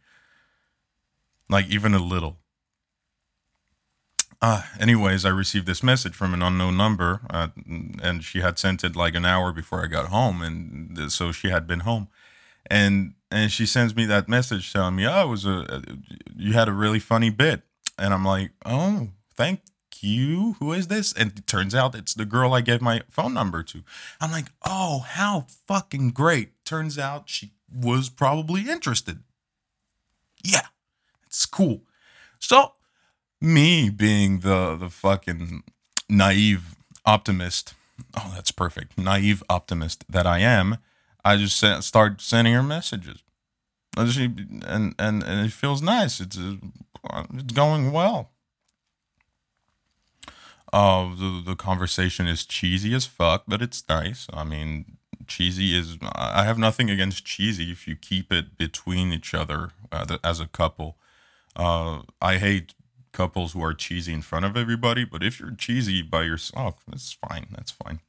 Like 1.48 1.68
even 1.68 1.94
a 1.94 1.98
little. 1.98 2.38
Uh, 4.40 4.62
anyways, 4.78 5.24
I 5.24 5.30
received 5.30 5.66
this 5.66 5.82
message 5.82 6.14
from 6.14 6.32
an 6.32 6.42
unknown 6.42 6.76
number, 6.76 7.22
uh, 7.28 7.48
and 8.00 8.22
she 8.22 8.40
had 8.40 8.56
sent 8.56 8.84
it 8.84 8.94
like 8.94 9.16
an 9.16 9.24
hour 9.24 9.52
before 9.52 9.82
I 9.82 9.88
got 9.88 10.06
home, 10.06 10.42
and 10.42 11.10
so 11.10 11.32
she 11.32 11.48
had 11.48 11.66
been 11.66 11.80
home, 11.80 12.06
and 12.66 13.14
and 13.32 13.50
she 13.50 13.66
sends 13.66 13.96
me 13.96 14.04
that 14.06 14.28
message 14.28 14.72
telling 14.72 14.94
me, 14.94 15.08
"Oh, 15.08 15.22
it 15.24 15.26
was 15.26 15.44
a 15.44 15.82
you 16.36 16.52
had 16.52 16.68
a 16.68 16.72
really 16.72 17.00
funny 17.00 17.30
bit," 17.30 17.62
and 17.98 18.14
I'm 18.14 18.24
like, 18.24 18.52
"Oh, 18.64 19.08
thank 19.34 19.60
you. 20.02 20.56
Who 20.58 20.72
is 20.72 20.88
this? 20.88 21.12
And 21.12 21.32
it 21.38 21.46
turns 21.46 21.74
out 21.74 21.94
it's 21.94 22.14
the 22.14 22.24
girl 22.24 22.52
I 22.52 22.60
gave 22.60 22.80
my 22.80 23.02
phone 23.10 23.34
number 23.34 23.62
to. 23.64 23.82
I'm 24.20 24.30
like, 24.32 24.46
oh, 24.64 25.00
how 25.00 25.46
fucking 25.66 26.10
great. 26.10 26.64
Turns 26.64 26.98
out 26.98 27.28
she 27.28 27.52
was 27.72 28.08
probably 28.08 28.68
interested. 28.68 29.22
Yeah, 30.44 30.66
it's 31.26 31.46
cool. 31.46 31.82
So, 32.38 32.72
me 33.40 33.90
being 33.90 34.40
the 34.40 34.76
the 34.76 34.90
fucking 34.90 35.62
naive 36.08 36.76
optimist, 37.04 37.74
oh, 38.16 38.32
that's 38.34 38.50
perfect, 38.52 38.96
naive 38.96 39.42
optimist 39.48 40.04
that 40.08 40.26
I 40.26 40.38
am, 40.38 40.78
I 41.24 41.36
just 41.36 41.62
start 41.84 42.20
sending 42.20 42.54
her 42.54 42.62
messages. 42.62 43.22
And 43.96 44.94
and 44.98 45.22
and 45.24 45.46
it 45.46 45.52
feels 45.52 45.82
nice. 45.82 46.20
It's 46.20 46.38
uh, 46.38 47.24
it's 47.34 47.52
going 47.52 47.90
well. 47.90 48.30
Uh, 50.72 51.14
the 51.14 51.42
the 51.44 51.56
conversation 51.56 52.26
is 52.26 52.44
cheesy 52.44 52.94
as 52.94 53.06
fuck, 53.06 53.44
but 53.48 53.62
it's 53.62 53.84
nice. 53.88 54.26
I 54.32 54.44
mean, 54.44 54.98
cheesy 55.26 55.76
is. 55.76 55.98
I 56.14 56.44
have 56.44 56.58
nothing 56.58 56.90
against 56.90 57.24
cheesy 57.24 57.70
if 57.72 57.88
you 57.88 57.96
keep 57.96 58.32
it 58.32 58.58
between 58.58 59.12
each 59.12 59.34
other 59.34 59.70
uh, 59.90 60.18
as 60.22 60.40
a 60.40 60.46
couple. 60.46 60.96
Uh, 61.56 62.02
I 62.20 62.36
hate 62.36 62.74
couples 63.12 63.52
who 63.52 63.62
are 63.64 63.74
cheesy 63.74 64.12
in 64.12 64.22
front 64.22 64.44
of 64.44 64.56
everybody, 64.56 65.04
but 65.04 65.22
if 65.22 65.40
you're 65.40 65.54
cheesy 65.54 66.02
by 66.02 66.22
yourself, 66.22 66.82
that's 66.86 67.12
fine. 67.12 67.46
That's 67.50 67.70
fine. 67.70 68.00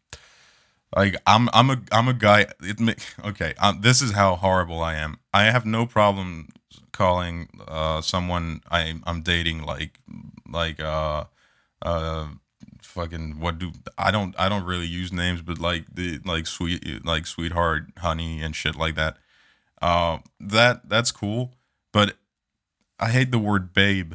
Like 0.96 1.16
I'm, 1.26 1.50
I'm 1.54 1.70
a, 1.70 1.82
I'm 1.92 2.08
a 2.08 2.14
guy. 2.14 2.48
It 2.62 3.08
okay. 3.26 3.54
Um, 3.60 3.82
this 3.82 4.02
is 4.02 4.12
how 4.12 4.36
horrible 4.36 4.82
I 4.82 4.96
am. 4.96 5.18
I 5.34 5.46
have 5.46 5.66
no 5.66 5.86
problem 5.86 6.50
calling 6.92 7.48
uh 7.68 8.02
someone 8.02 8.62
I 8.70 8.96
I'm 9.06 9.22
dating 9.22 9.64
like 9.64 10.00
like 10.52 10.82
uh 10.82 11.26
uh 11.82 12.28
fucking 12.82 13.40
what 13.40 13.60
do 13.60 13.72
I 13.98 14.12
don't 14.12 14.36
I 14.40 14.50
don't 14.50 14.66
really 14.66 14.88
use 14.88 15.12
names, 15.12 15.42
but 15.42 15.60
like 15.60 15.86
the 15.94 16.20
like 16.26 16.48
sweet 16.48 17.06
like 17.06 17.26
sweetheart, 17.26 17.86
honey, 17.98 18.42
and 18.42 18.56
shit 18.56 18.76
like 18.76 18.96
that. 18.96 19.18
Uh, 19.82 20.20
that 20.40 20.90
that's 20.90 21.12
cool, 21.12 21.54
but 21.92 22.16
I 23.00 23.10
hate 23.10 23.32
the 23.32 23.40
word 23.40 23.74
babe 23.74 24.14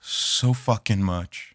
so 0.00 0.52
fucking 0.52 1.02
much. 1.02 1.54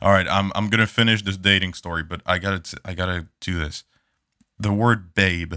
All 0.00 0.12
right, 0.12 0.26
I'm 0.28 0.52
I'm 0.54 0.68
gonna 0.68 0.86
finish 0.86 1.22
this 1.22 1.36
dating 1.36 1.74
story, 1.74 2.02
but 2.02 2.20
I 2.24 2.38
gotta 2.38 2.78
I 2.84 2.94
gotta 2.94 3.28
do 3.40 3.58
this. 3.58 3.84
The 4.58 4.72
word 4.72 5.14
babe 5.14 5.54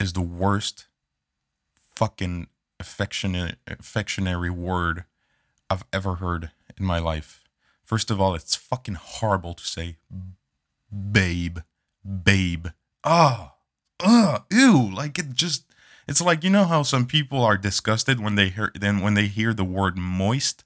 is 0.00 0.12
the 0.12 0.20
worst 0.20 0.86
fucking 1.94 2.48
affectionate 2.80 3.56
affectionary 3.66 4.50
word 4.50 5.04
I've 5.70 5.84
ever 5.92 6.16
heard 6.16 6.50
in 6.78 6.84
my 6.84 6.98
life. 6.98 7.42
First 7.84 8.10
of 8.10 8.20
all, 8.20 8.34
it's 8.34 8.56
fucking 8.56 8.94
horrible 8.94 9.54
to 9.54 9.64
say 9.64 9.96
babe, 10.90 11.58
babe. 12.04 12.68
Ah, 13.04 13.54
oh, 14.00 14.44
ew. 14.50 14.90
Like 14.94 15.18
it 15.18 15.34
just, 15.34 15.64
it's 16.06 16.20
like, 16.20 16.44
you 16.44 16.50
know 16.50 16.64
how 16.64 16.82
some 16.82 17.06
people 17.06 17.42
are 17.42 17.56
disgusted 17.58 18.20
when 18.20 18.34
they 18.34 18.48
hear, 18.48 18.72
then 18.78 19.00
when 19.00 19.14
they 19.14 19.26
hear 19.26 19.52
the 19.52 19.64
word 19.64 19.96
moist? 19.96 20.64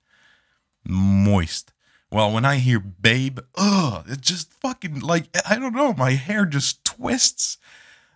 Moist. 0.85 1.73
Well, 2.11 2.33
when 2.33 2.45
I 2.45 2.57
hear 2.57 2.79
babe, 2.79 3.39
ugh, 3.57 4.05
it 4.09 4.21
just 4.21 4.53
fucking 4.53 5.01
like, 5.01 5.29
I 5.49 5.59
don't 5.59 5.75
know, 5.75 5.95
my 5.95 6.13
hair 6.13 6.45
just 6.45 6.85
twists 6.85 7.57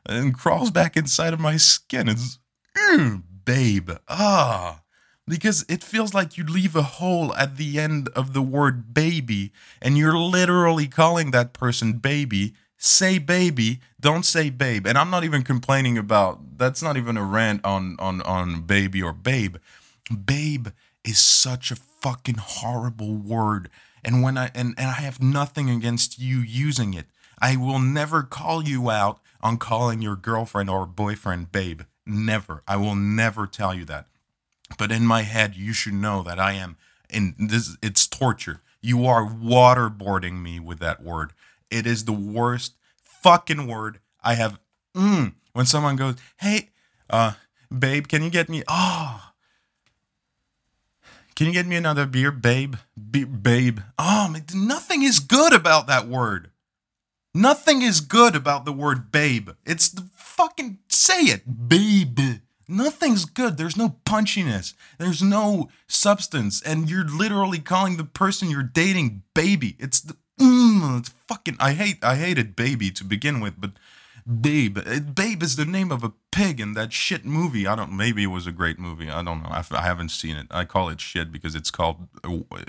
and 0.05 0.37
crawls 0.37 0.71
back 0.71 0.97
inside 0.97 1.33
of 1.33 1.41
my 1.41 1.57
skin. 1.57 2.09
It's, 2.09 2.39
ew, 2.77 3.23
babe. 3.45 3.91
Ah 4.09 4.83
because 5.29 5.65
it 5.69 5.83
feels 5.83 6.15
like 6.15 6.37
you 6.37 6.45
leave 6.45 6.77
a 6.77 6.83
hole 6.83 7.35
at 7.35 7.57
the 7.57 7.79
end 7.79 8.09
of 8.15 8.33
the 8.33 8.43
word 8.43 8.95
baby 8.95 9.53
and 9.83 9.99
you're 9.99 10.17
literally 10.17 10.87
calling 10.87 11.31
that 11.33 11.53
person 11.53 11.95
baby. 11.95 12.55
Say 12.79 13.19
baby 13.19 13.81
don't 14.01 14.25
say 14.25 14.51
babe. 14.51 14.87
And 14.87 14.97
i'm 14.97 15.11
not 15.11 15.25
even 15.25 15.43
complaining 15.43 15.99
about 15.99 16.59
that's 16.59 16.83
not 16.83 16.97
even 16.97 17.17
a 17.17 17.25
rant 17.25 17.65
on 17.65 17.97
on 17.99 18.23
on 18.23 18.63
baby 18.63 19.03
or 19.03 19.13
babe. 19.13 19.57
Babe 20.25 20.69
is 21.05 21.19
such 21.19 21.71
a 21.71 21.77
fucking 21.77 22.37
horrible 22.39 23.17
word. 23.17 23.69
And 24.05 24.23
when 24.23 24.39
i 24.39 24.51
and, 24.55 24.75
and 24.79 24.91
i 24.91 25.01
have 25.01 25.21
nothing 25.21 25.71
against 25.71 26.19
you 26.19 26.39
using 26.39 26.95
it. 26.95 27.07
I 27.41 27.57
will 27.57 27.81
never 27.81 28.23
call 28.23 28.63
you 28.65 28.91
out 28.91 29.21
on 29.43 29.59
calling 29.59 30.01
your 30.01 30.17
girlfriend 30.17 30.71
or 30.71 30.87
boyfriend 30.87 31.51
babe. 31.53 31.83
Never. 32.07 32.63
I 32.69 32.77
will 32.77 32.95
never 32.95 33.47
tell 33.47 33.75
you 33.75 33.85
that 33.87 34.07
but 34.79 34.93
in 34.93 35.07
my 35.07 35.23
head, 35.23 35.55
you 35.57 35.73
should 35.73 35.95
know 35.95 36.23
that 36.23 36.39
I 36.39 36.53
am 36.53 36.77
in 37.09 37.35
this. 37.39 37.77
It's 37.83 38.07
torture. 38.07 38.61
You 38.81 39.07
are 39.07 39.27
waterboarding 39.27 40.43
me 40.43 40.61
with 40.61 40.79
that 40.81 41.03
word. 41.03 41.33
It 41.71 41.87
is 41.87 42.05
the 42.05 42.13
worst 42.13 42.75
fucking 43.03 43.67
word 43.67 44.01
I 44.23 44.35
have. 44.35 44.59
Mm, 44.95 45.35
when 45.53 45.67
someone 45.67 45.97
goes, 45.97 46.17
"Hey, 46.39 46.71
uh, 47.11 47.33
babe, 47.77 48.09
can 48.09 48.23
you 48.23 48.31
get 48.31 48.49
me? 48.49 48.63
Oh, 48.69 49.33
can 51.35 51.47
you 51.47 51.53
get 51.53 51.67
me 51.67 51.77
another 51.77 52.07
beer, 52.07 52.33
babe? 52.33 52.77
Be- 53.11 53.25
babe. 53.25 53.81
Oh, 53.99 54.35
nothing 54.55 55.03
is 55.03 55.19
good 55.21 55.53
about 55.53 55.87
that 55.87 56.09
word. 56.09 56.51
Nothing 57.35 57.83
is 57.83 58.01
good 58.01 58.35
about 58.35 58.65
the 58.65 58.73
word 58.73 59.13
babe. 59.13 59.51
It's 59.67 59.91
the 59.91 60.09
fucking 60.15 60.79
say 60.89 61.21
it, 61.25 61.69
babe. 61.69 62.41
Nothing's 62.69 63.25
good. 63.25 63.57
There's 63.57 63.77
no 63.77 63.97
punchiness. 64.05 64.75
There's 64.99 65.23
no 65.23 65.69
substance. 65.87 66.61
And 66.63 66.91
you're 66.91 67.07
literally 67.07 67.59
calling 67.59 67.97
the 67.97 68.05
person 68.05 68.51
you're 68.51 68.63
dating 68.63 69.23
baby. 69.35 69.77
It's 69.79 70.01
the 70.01 70.17
mm, 70.41 70.99
it's 70.99 71.11
fucking 71.29 71.57
I 71.61 71.73
hate 71.73 72.03
I 72.03 72.17
hated 72.17 72.57
baby 72.57 72.91
to 72.91 73.05
begin 73.05 73.41
with, 73.41 73.55
but 73.59 73.73
Babe. 74.29 74.79
Babe 75.15 75.41
is 75.41 75.55
the 75.55 75.65
name 75.65 75.93
of 75.93 76.03
a 76.03 76.13
pig 76.33 76.59
in 76.59 76.73
that 76.75 76.93
shit 76.93 77.25
movie. 77.25 77.65
I 77.65 77.77
don't 77.77 77.93
maybe 77.93 78.25
it 78.25 78.29
was 78.29 78.49
a 78.49 78.53
great 78.53 78.77
movie. 78.77 79.09
I 79.09 79.23
don't 79.23 79.41
know. 79.41 79.51
I, 79.51 79.65
I 79.71 79.83
haven't 79.83 80.09
seen 80.09 80.35
it. 80.35 80.49
I 80.51 80.65
call 80.65 80.89
it 80.89 81.01
shit 81.01 81.31
because 81.31 81.55
it's 81.55 81.71
called 81.71 82.09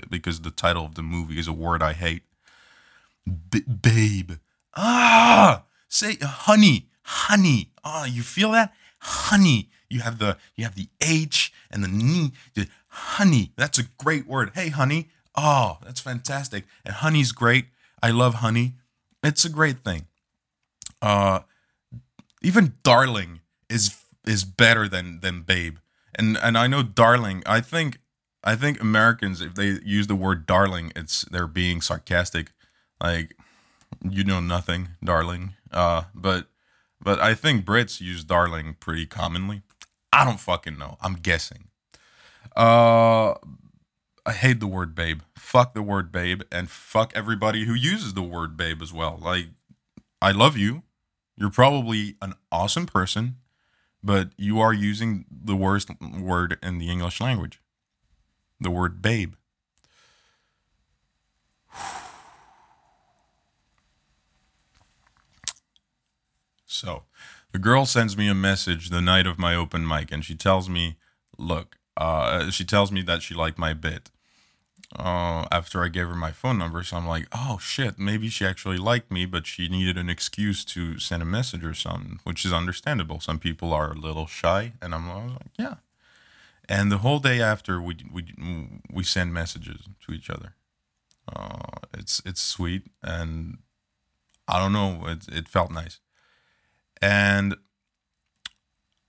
because 0.08 0.42
the 0.42 0.52
title 0.52 0.84
of 0.84 0.94
the 0.94 1.02
movie 1.02 1.36
is 1.36 1.48
a 1.48 1.52
word 1.52 1.82
I 1.82 1.94
hate. 1.94 2.22
B- 3.26 3.62
babe. 3.62 4.32
Ah! 4.76 5.64
Say 5.88 6.16
honey 6.22 6.88
honey. 7.08 7.70
Oh, 7.84 8.04
you 8.04 8.22
feel 8.22 8.52
that? 8.52 8.72
Honey. 9.00 9.70
You 9.90 10.00
have 10.00 10.18
the 10.18 10.36
you 10.56 10.64
have 10.64 10.74
the 10.74 10.88
H 11.00 11.52
and 11.70 11.82
the 11.82 11.88
ni. 11.88 12.32
Honey. 12.88 13.52
That's 13.56 13.78
a 13.78 13.84
great 13.98 14.26
word. 14.26 14.52
Hey, 14.54 14.68
honey. 14.68 15.08
Oh, 15.36 15.78
that's 15.84 16.00
fantastic. 16.00 16.64
And 16.84 16.94
honey's 16.94 17.32
great. 17.32 17.66
I 18.02 18.10
love 18.10 18.34
honey. 18.34 18.74
It's 19.22 19.44
a 19.44 19.48
great 19.48 19.84
thing. 19.84 20.06
Uh, 21.00 21.40
even 22.42 22.74
darling 22.82 23.40
is 23.68 23.96
is 24.26 24.44
better 24.44 24.88
than 24.88 25.20
than 25.20 25.42
babe. 25.42 25.76
And 26.14 26.36
and 26.38 26.58
I 26.58 26.66
know 26.66 26.82
darling. 26.82 27.42
I 27.46 27.60
think 27.60 27.98
I 28.44 28.56
think 28.56 28.80
Americans, 28.80 29.40
if 29.40 29.54
they 29.54 29.78
use 29.84 30.06
the 30.06 30.14
word 30.14 30.46
darling, 30.46 30.92
it's 30.96 31.22
they're 31.30 31.46
being 31.46 31.80
sarcastic. 31.80 32.52
Like 33.02 33.36
you 34.08 34.24
know 34.24 34.40
nothing, 34.40 34.90
darling. 35.02 35.54
Uh, 35.72 36.04
but 36.14 36.48
but 37.00 37.20
I 37.20 37.34
think 37.34 37.64
Brits 37.64 38.00
use 38.00 38.24
darling 38.24 38.76
pretty 38.80 39.06
commonly. 39.06 39.62
I 40.12 40.24
don't 40.24 40.40
fucking 40.40 40.78
know. 40.78 40.96
I'm 41.00 41.14
guessing. 41.14 41.68
Uh, 42.56 43.34
I 44.26 44.32
hate 44.32 44.60
the 44.60 44.66
word 44.66 44.94
babe. 44.94 45.20
Fuck 45.36 45.74
the 45.74 45.82
word 45.82 46.10
babe, 46.12 46.42
and 46.50 46.70
fuck 46.70 47.12
everybody 47.14 47.64
who 47.64 47.74
uses 47.74 48.14
the 48.14 48.22
word 48.22 48.56
babe 48.56 48.82
as 48.82 48.92
well. 48.92 49.18
Like, 49.20 49.46
I 50.20 50.32
love 50.32 50.56
you. 50.56 50.82
You're 51.36 51.50
probably 51.50 52.16
an 52.20 52.34
awesome 52.50 52.86
person, 52.86 53.36
but 54.02 54.30
you 54.36 54.60
are 54.60 54.72
using 54.72 55.24
the 55.30 55.54
worst 55.54 55.90
word 56.00 56.58
in 56.62 56.78
the 56.78 56.90
English 56.90 57.20
language 57.20 57.60
the 58.60 58.70
word 58.70 59.02
babe. 59.02 59.34
So, 66.70 67.04
the 67.52 67.58
girl 67.58 67.86
sends 67.86 68.16
me 68.16 68.28
a 68.28 68.34
message 68.34 68.90
the 68.90 69.00
night 69.00 69.26
of 69.26 69.38
my 69.38 69.54
open 69.54 69.86
mic, 69.86 70.12
and 70.12 70.24
she 70.24 70.34
tells 70.34 70.68
me, 70.68 70.96
"Look, 71.38 71.78
uh, 71.96 72.50
she 72.50 72.64
tells 72.64 72.92
me 72.92 73.02
that 73.02 73.22
she 73.22 73.34
liked 73.34 73.58
my 73.58 73.72
bit." 73.74 74.10
Uh, 74.96 75.46
after 75.52 75.84
I 75.84 75.88
gave 75.88 76.08
her 76.08 76.14
my 76.14 76.32
phone 76.32 76.56
number, 76.58 76.82
so 76.82 76.96
I'm 76.96 77.06
like, 77.06 77.26
"Oh 77.32 77.58
shit, 77.58 77.98
maybe 77.98 78.28
she 78.28 78.46
actually 78.46 78.78
liked 78.78 79.10
me, 79.10 79.26
but 79.26 79.46
she 79.46 79.68
needed 79.68 79.98
an 79.98 80.08
excuse 80.08 80.64
to 80.66 80.98
send 80.98 81.22
a 81.22 81.26
message 81.26 81.64
or 81.64 81.74
something," 81.74 82.20
which 82.24 82.44
is 82.44 82.52
understandable. 82.52 83.20
Some 83.20 83.38
people 83.38 83.72
are 83.74 83.92
a 83.92 83.98
little 83.98 84.26
shy, 84.26 84.74
and 84.80 84.94
I'm 84.94 85.08
like, 85.08 85.52
"Yeah." 85.58 85.76
And 86.68 86.92
the 86.92 86.98
whole 86.98 87.18
day 87.18 87.40
after, 87.40 87.80
we 87.80 87.96
we 88.10 88.24
we 88.90 89.04
send 89.04 89.32
messages 89.32 89.88
to 90.06 90.12
each 90.12 90.30
other. 90.30 90.54
Uh, 91.34 91.80
it's 91.94 92.22
it's 92.24 92.40
sweet, 92.40 92.84
and 93.02 93.58
I 94.46 94.58
don't 94.58 94.72
know, 94.72 95.06
it 95.06 95.28
it 95.28 95.48
felt 95.48 95.70
nice 95.70 96.00
and 97.00 97.56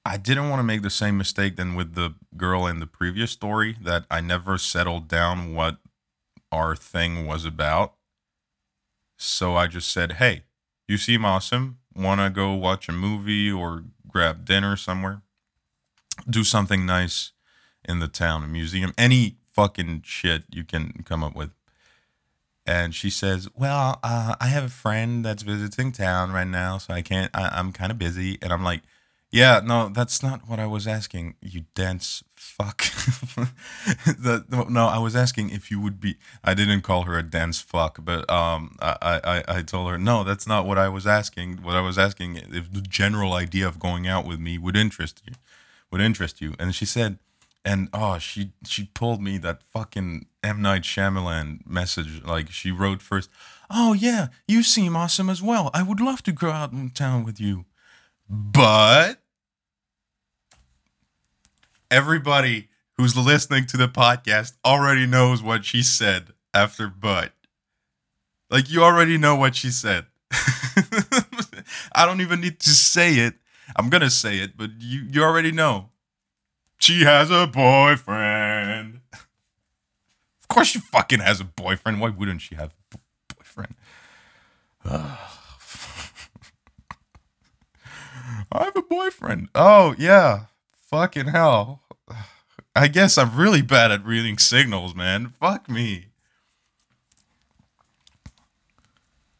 I 0.05 0.17
didn't 0.17 0.49
want 0.49 0.59
to 0.59 0.63
make 0.63 0.81
the 0.81 0.89
same 0.89 1.17
mistake 1.17 1.55
than 1.55 1.75
with 1.75 1.93
the 1.93 2.15
girl 2.35 2.65
in 2.65 2.79
the 2.79 2.87
previous 2.87 3.31
story 3.31 3.77
that 3.81 4.05
I 4.09 4.21
never 4.21 4.57
settled 4.57 5.07
down 5.07 5.53
what 5.53 5.77
our 6.51 6.75
thing 6.75 7.27
was 7.27 7.45
about. 7.45 7.93
So 9.17 9.55
I 9.55 9.67
just 9.67 9.91
said, 9.91 10.13
"Hey, 10.13 10.45
you 10.87 10.97
seem 10.97 11.25
awesome. 11.25 11.79
Want 11.93 12.21
to 12.21 12.29
go 12.29 12.53
watch 12.53 12.87
a 12.89 12.93
movie 12.93 13.51
or 13.51 13.83
grab 14.07 14.45
dinner 14.45 14.77
somewhere? 14.77 15.21
Do 16.27 16.43
something 16.43 16.85
nice 16.85 17.33
in 17.83 17.99
the 17.99 18.07
town, 18.07 18.43
a 18.43 18.47
museum, 18.47 18.93
any 18.97 19.37
fucking 19.51 20.03
shit 20.05 20.45
you 20.49 20.63
can 20.63 21.03
come 21.03 21.23
up 21.23 21.35
with." 21.35 21.51
And 22.69 22.93
she 22.93 23.09
says, 23.09 23.49
"Well, 23.55 23.99
uh, 24.03 24.35
I 24.39 24.45
have 24.47 24.63
a 24.63 24.69
friend 24.69 25.25
that's 25.25 25.41
visiting 25.41 25.91
town 25.91 26.31
right 26.31 26.47
now, 26.47 26.77
so 26.77 26.93
I 26.93 27.01
can't. 27.01 27.31
I, 27.33 27.59
am 27.59 27.71
kind 27.71 27.91
of 27.91 27.97
busy." 27.97 28.37
And 28.43 28.53
I'm 28.53 28.63
like, 28.63 28.81
"Yeah, 29.31 29.59
no, 29.65 29.89
that's 29.89 30.21
not 30.21 30.47
what 30.47 30.59
I 30.59 30.67
was 30.67 30.85
asking. 30.85 31.33
You 31.41 31.65
dense 31.73 32.23
fuck." 32.35 32.77
the, 34.05 34.45
no, 34.69 34.85
I 34.85 34.99
was 34.99 35.15
asking 35.15 35.49
if 35.49 35.71
you 35.71 35.79
would 35.79 35.99
be. 35.99 36.17
I 36.43 36.53
didn't 36.53 36.81
call 36.81 37.03
her 37.03 37.17
a 37.17 37.23
dense 37.23 37.59
fuck, 37.59 38.05
but 38.05 38.29
um, 38.29 38.75
I, 38.79 39.19
I, 39.23 39.43
I 39.47 39.61
told 39.63 39.89
her 39.89 39.97
no, 39.97 40.23
that's 40.23 40.45
not 40.45 40.67
what 40.67 40.77
I 40.77 40.89
was 40.89 41.07
asking. 41.07 41.63
What 41.63 41.75
I 41.75 41.81
was 41.81 41.97
asking 41.97 42.35
if 42.35 42.71
the 42.71 42.81
general 42.81 43.33
idea 43.33 43.67
of 43.67 43.79
going 43.79 44.05
out 44.07 44.27
with 44.27 44.39
me 44.39 44.59
would 44.59 44.77
interest 44.77 45.23
you, 45.25 45.33
would 45.89 46.01
interest 46.01 46.39
you, 46.39 46.53
and 46.59 46.75
she 46.75 46.85
said 46.85 47.17
and 47.65 47.89
oh 47.93 48.17
she 48.17 48.51
she 48.65 48.85
pulled 48.93 49.21
me 49.21 49.37
that 49.37 49.61
fucking 49.63 50.25
M. 50.43 50.61
Night 50.61 50.83
Shyamalan 50.83 51.65
message 51.67 52.23
like 52.23 52.49
she 52.51 52.71
wrote 52.71 53.01
first 53.01 53.29
oh 53.69 53.93
yeah 53.93 54.27
you 54.47 54.63
seem 54.63 54.95
awesome 54.95 55.29
as 55.29 55.41
well. 55.41 55.69
I 55.73 55.83
would 55.83 55.99
love 55.99 56.23
to 56.23 56.31
go 56.31 56.49
out 56.49 56.71
in 56.71 56.89
town 56.89 57.23
with 57.23 57.39
you. 57.39 57.65
But 58.29 59.21
everybody 61.89 62.69
who's 62.97 63.17
listening 63.17 63.65
to 63.67 63.77
the 63.77 63.87
podcast 63.87 64.53
already 64.63 65.05
knows 65.05 65.41
what 65.41 65.65
she 65.65 65.81
said 65.83 66.27
after 66.53 66.87
but. 66.87 67.33
Like 68.49 68.69
you 68.69 68.83
already 68.83 69.17
know 69.17 69.35
what 69.35 69.55
she 69.55 69.69
said. 69.69 70.05
I 71.93 72.05
don't 72.05 72.21
even 72.21 72.41
need 72.41 72.59
to 72.61 72.69
say 72.69 73.15
it. 73.15 73.35
I'm 73.75 73.89
gonna 73.89 74.09
say 74.09 74.37
it 74.37 74.57
but 74.57 74.71
you 74.79 75.01
you 75.11 75.23
already 75.23 75.51
know 75.51 75.89
she 76.79 77.03
has 77.03 77.29
a 77.29 77.45
boyfriend. 77.45 79.01
Of 79.13 80.47
course, 80.47 80.69
she 80.69 80.79
fucking 80.79 81.19
has 81.19 81.39
a 81.39 81.45
boyfriend. 81.45 82.01
Why 82.01 82.09
wouldn't 82.09 82.41
she 82.41 82.55
have 82.55 82.73
a 82.93 82.97
boyfriend? 83.35 83.75
I 88.51 88.63
have 88.63 88.75
a 88.75 88.81
boyfriend. 88.81 89.49
Oh, 89.53 89.93
yeah. 89.97 90.45
Fucking 90.71 91.27
hell. 91.27 91.83
I 92.75 92.87
guess 92.87 93.17
I'm 93.17 93.35
really 93.35 93.61
bad 93.61 93.91
at 93.91 94.05
reading 94.05 94.37
signals, 94.37 94.95
man. 94.95 95.33
Fuck 95.39 95.69
me. 95.69 96.07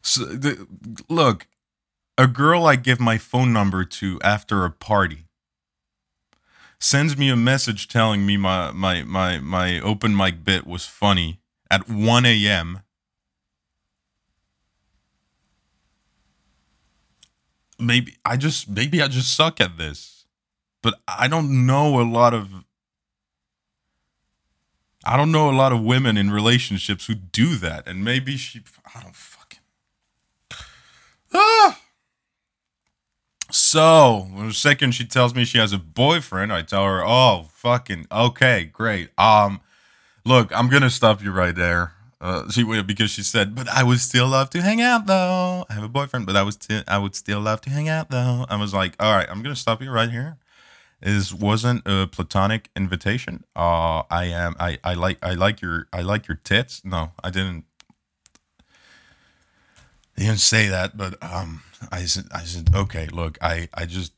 So, 0.02 0.24
the, 0.24 0.66
look, 1.08 1.46
a 2.18 2.26
girl 2.26 2.66
I 2.66 2.76
give 2.76 3.00
my 3.00 3.18
phone 3.18 3.52
number 3.52 3.84
to 3.84 4.20
after 4.22 4.64
a 4.64 4.70
party 4.70 5.24
sends 6.80 7.16
me 7.16 7.28
a 7.28 7.36
message 7.36 7.86
telling 7.88 8.24
me 8.26 8.36
my 8.36 8.72
my 8.72 9.04
my 9.04 9.38
my 9.38 9.78
open 9.80 10.16
mic 10.16 10.42
bit 10.42 10.66
was 10.66 10.86
funny 10.86 11.40
at 11.70 11.88
1 11.88 12.26
a.m. 12.26 12.80
Maybe 17.78 18.16
I 18.24 18.36
just 18.36 18.68
maybe 18.68 19.00
I 19.00 19.08
just 19.08 19.34
suck 19.34 19.60
at 19.60 19.76
this. 19.78 20.24
But 20.82 20.94
I 21.06 21.28
don't 21.28 21.66
know 21.66 22.00
a 22.00 22.02
lot 22.02 22.32
of 22.32 22.64
I 25.04 25.16
don't 25.16 25.32
know 25.32 25.50
a 25.50 25.52
lot 25.52 25.72
of 25.72 25.82
women 25.82 26.16
in 26.16 26.30
relationships 26.30 27.06
who 27.06 27.14
do 27.14 27.56
that 27.56 27.86
and 27.86 28.02
maybe 28.04 28.36
she 28.36 28.62
I 28.94 29.02
don't 29.02 29.14
fucking 29.14 29.60
Ah 31.34 31.80
so, 33.52 34.28
the 34.36 34.52
second 34.52 34.92
she 34.92 35.04
tells 35.04 35.34
me 35.34 35.44
she 35.44 35.58
has 35.58 35.72
a 35.72 35.78
boyfriend, 35.78 36.52
I 36.52 36.62
tell 36.62 36.84
her, 36.84 37.04
"Oh, 37.04 37.48
fucking 37.52 38.06
okay, 38.10 38.64
great. 38.72 39.10
Um, 39.18 39.60
look, 40.24 40.56
I'm 40.56 40.68
gonna 40.68 40.90
stop 40.90 41.22
you 41.22 41.32
right 41.32 41.54
there." 41.54 41.92
Uh, 42.20 42.50
she 42.50 42.64
because 42.82 43.10
she 43.10 43.22
said, 43.22 43.54
"But 43.54 43.68
I 43.68 43.82
would 43.82 44.00
still 44.00 44.28
love 44.28 44.50
to 44.50 44.62
hang 44.62 44.80
out, 44.82 45.06
though. 45.06 45.64
I 45.70 45.74
have 45.74 45.84
a 45.84 45.88
boyfriend, 45.88 46.26
but 46.26 46.36
I 46.36 46.42
was 46.42 46.56
t- 46.56 46.82
I 46.86 46.98
would 46.98 47.14
still 47.14 47.40
love 47.40 47.60
to 47.62 47.70
hang 47.70 47.88
out, 47.88 48.10
though." 48.10 48.46
I 48.48 48.56
was 48.56 48.74
like, 48.74 48.94
"All 49.00 49.12
right, 49.14 49.26
I'm 49.30 49.42
gonna 49.42 49.56
stop 49.56 49.82
you 49.82 49.90
right 49.90 50.10
here. 50.10 50.38
This 51.00 51.32
wasn't 51.32 51.82
a 51.86 52.06
platonic 52.06 52.68
invitation. 52.76 53.44
Uh, 53.56 54.02
I 54.10 54.26
am 54.26 54.54
I 54.60 54.78
I 54.84 54.94
like 54.94 55.18
I 55.22 55.32
like 55.32 55.62
your 55.62 55.86
I 55.92 56.02
like 56.02 56.28
your 56.28 56.36
tits. 56.36 56.82
No, 56.84 57.12
I 57.24 57.30
didn't. 57.30 57.64
I 60.20 60.24
didn't 60.24 60.40
say 60.40 60.68
that, 60.68 60.96
but 60.96 61.20
um." 61.22 61.62
I 61.90 62.04
said, 62.04 62.26
I 62.30 62.42
said, 62.42 62.70
okay, 62.74 63.06
look, 63.06 63.38
I, 63.40 63.68
I 63.72 63.86
just, 63.86 64.12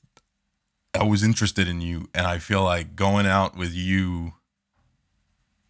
I 0.94 1.04
was 1.04 1.22
interested 1.22 1.68
in 1.68 1.80
you, 1.80 2.08
and 2.14 2.26
I 2.26 2.38
feel 2.38 2.64
like 2.64 2.96
going 2.96 3.26
out 3.26 3.56
with 3.56 3.72
you 3.72 4.32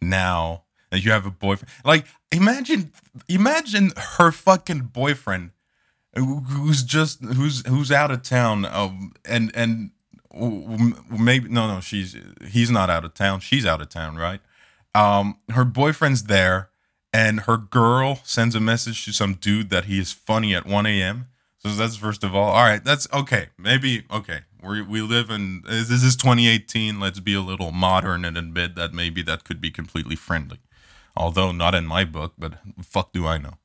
now 0.00 0.64
that 0.90 1.04
you 1.04 1.12
have 1.12 1.26
a 1.26 1.30
boyfriend. 1.30 1.70
Like, 1.84 2.06
imagine, 2.30 2.92
imagine 3.28 3.92
her 4.16 4.32
fucking 4.32 4.90
boyfriend, 4.92 5.50
who's 6.16 6.82
just 6.82 7.22
who's 7.22 7.66
who's 7.66 7.92
out 7.92 8.10
of 8.10 8.22
town, 8.22 8.64
um, 8.64 9.12
and 9.24 9.52
and 9.54 9.90
maybe 11.10 11.48
no, 11.50 11.74
no, 11.74 11.80
she's 11.80 12.16
he's 12.48 12.70
not 12.70 12.90
out 12.90 13.04
of 13.04 13.14
town. 13.14 13.40
She's 13.40 13.66
out 13.66 13.80
of 13.82 13.90
town, 13.90 14.16
right? 14.16 14.40
Um, 14.94 15.38
her 15.50 15.64
boyfriend's 15.64 16.24
there, 16.24 16.70
and 17.12 17.40
her 17.40 17.56
girl 17.56 18.20
sends 18.24 18.54
a 18.54 18.60
message 18.60 19.04
to 19.04 19.12
some 19.12 19.34
dude 19.34 19.70
that 19.70 19.84
he 19.84 19.98
is 19.98 20.12
funny 20.12 20.54
at 20.54 20.66
1 20.66 20.86
a.m. 20.86 21.26
So 21.58 21.68
that's 21.68 21.96
first 21.96 22.24
of 22.24 22.34
all. 22.34 22.50
All 22.50 22.64
right, 22.64 22.82
that's 22.84 23.06
okay. 23.12 23.48
Maybe 23.56 24.04
okay. 24.10 24.40
We 24.62 24.82
we 24.82 25.00
live 25.00 25.30
in 25.30 25.62
this 25.64 25.90
is 25.90 26.16
2018. 26.16 26.98
Let's 26.98 27.20
be 27.20 27.34
a 27.34 27.40
little 27.40 27.70
modern 27.70 28.24
and 28.24 28.36
admit 28.36 28.74
that 28.74 28.92
maybe 28.92 29.22
that 29.22 29.44
could 29.44 29.60
be 29.60 29.70
completely 29.70 30.16
friendly. 30.16 30.58
Although 31.16 31.52
not 31.52 31.74
in 31.74 31.86
my 31.86 32.04
book, 32.04 32.32
but 32.38 32.54
fuck 32.82 33.12
do 33.12 33.26
I 33.26 33.38
know. 33.38 33.58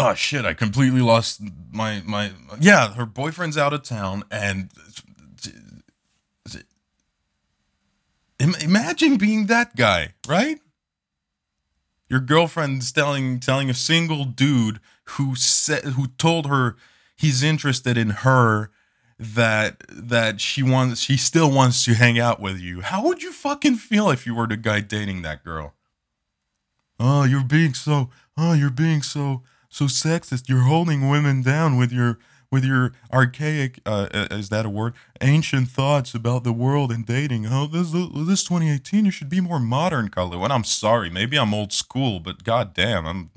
oh 0.00 0.14
shit, 0.14 0.44
I 0.44 0.54
completely 0.54 1.00
lost 1.00 1.40
my 1.70 2.02
my 2.04 2.32
yeah, 2.58 2.94
her 2.94 3.06
boyfriend's 3.06 3.56
out 3.56 3.72
of 3.72 3.82
town 3.82 4.24
and 4.30 4.70
imagine 8.40 9.16
being 9.16 9.46
that 9.46 9.76
guy, 9.76 10.14
right? 10.26 10.58
Your 12.08 12.20
girlfriend's 12.20 12.90
telling 12.90 13.38
telling 13.38 13.70
a 13.70 13.74
single 13.74 14.24
dude 14.24 14.80
who 15.04 15.36
said 15.36 15.84
who 15.84 16.08
told 16.18 16.46
her 16.46 16.76
he's 17.16 17.42
interested 17.42 17.96
in 17.96 18.10
her 18.10 18.70
that 19.18 19.82
that 19.88 20.40
she 20.40 20.62
wants 20.62 21.00
she 21.02 21.16
still 21.16 21.50
wants 21.50 21.84
to 21.84 21.94
hang 21.94 22.18
out 22.18 22.40
with 22.40 22.58
you. 22.58 22.80
How 22.80 23.04
would 23.04 23.22
you 23.22 23.32
fucking 23.32 23.76
feel 23.76 24.10
if 24.10 24.26
you 24.26 24.34
were 24.34 24.46
the 24.46 24.56
guy 24.56 24.80
dating 24.80 25.22
that 25.22 25.44
girl? 25.44 25.74
Oh, 26.98 27.24
you're 27.24 27.44
being 27.44 27.74
so 27.74 28.10
oh, 28.36 28.54
you're 28.54 28.70
being 28.70 29.02
so 29.02 29.42
so 29.68 29.84
sexist. 29.84 30.48
You're 30.48 30.62
holding 30.62 31.08
women 31.08 31.42
down 31.42 31.76
with 31.76 31.92
your 31.92 32.18
with 32.50 32.64
your 32.64 32.92
archaic 33.12 33.80
uh, 33.86 34.08
is 34.12 34.48
that 34.48 34.66
a 34.66 34.70
word? 34.70 34.94
Ancient 35.20 35.68
thoughts 35.68 36.14
about 36.14 36.44
the 36.44 36.52
world 36.52 36.90
and 36.90 37.06
dating. 37.06 37.46
Oh 37.46 37.66
this 37.66 37.92
this 37.92 38.44
2018 38.44 39.04
you 39.04 39.10
should 39.10 39.28
be 39.28 39.40
more 39.40 39.60
modern 39.60 40.08
color 40.08 40.38
and 40.42 40.52
i'm 40.52 40.64
sorry 40.64 41.10
maybe 41.10 41.38
i'm 41.38 41.54
old 41.54 41.72
school 41.72 42.20
but 42.20 42.44
god 42.44 42.74
damn 42.74 43.06
i'm 43.06 43.30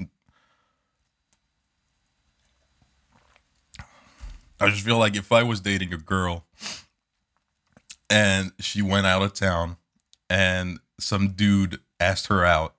i 4.60 4.70
just 4.70 4.86
feel 4.86 4.98
like 4.98 5.16
if 5.16 5.32
i 5.32 5.44
was 5.44 5.60
dating 5.60 5.94
a 5.94 5.98
girl 5.98 6.46
and 8.10 8.52
she 8.60 8.82
went 8.82 9.06
out 9.08 9.22
of 9.22 9.34
town 9.34 9.78
and 10.30 10.80
some 11.00 11.30
dude 11.30 11.80
asked 12.00 12.28
her 12.28 12.46
out 12.46 12.76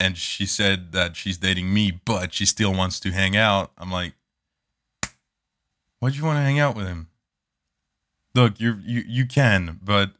and 0.00 0.16
she 0.16 0.46
said 0.46 0.92
that 0.92 1.16
she's 1.16 1.38
dating 1.38 1.72
me 1.72 1.90
but 2.04 2.32
she 2.32 2.46
still 2.46 2.72
wants 2.72 2.98
to 3.00 3.10
hang 3.10 3.36
out 3.36 3.72
i'm 3.78 3.90
like 3.90 4.14
Why'd 6.00 6.14
you 6.14 6.24
want 6.24 6.36
to 6.36 6.42
hang 6.42 6.58
out 6.58 6.76
with 6.76 6.86
him? 6.86 7.08
Look, 8.34 8.60
you 8.60 8.78
you 8.84 9.02
you 9.06 9.26
can, 9.26 9.80
but 9.82 10.12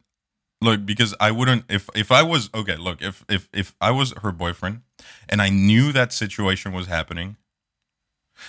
look 0.60 0.84
because 0.84 1.14
I 1.20 1.30
wouldn't 1.30 1.64
if 1.68 1.88
if 1.94 2.10
I 2.10 2.22
was 2.22 2.50
okay. 2.54 2.76
Look, 2.76 3.00
if 3.00 3.24
if 3.28 3.48
if 3.52 3.74
I 3.80 3.90
was 3.90 4.12
her 4.22 4.32
boyfriend 4.32 4.82
and 5.28 5.40
I 5.40 5.50
knew 5.50 5.92
that 5.92 6.12
situation 6.12 6.72
was 6.72 6.86
happening, 6.86 7.36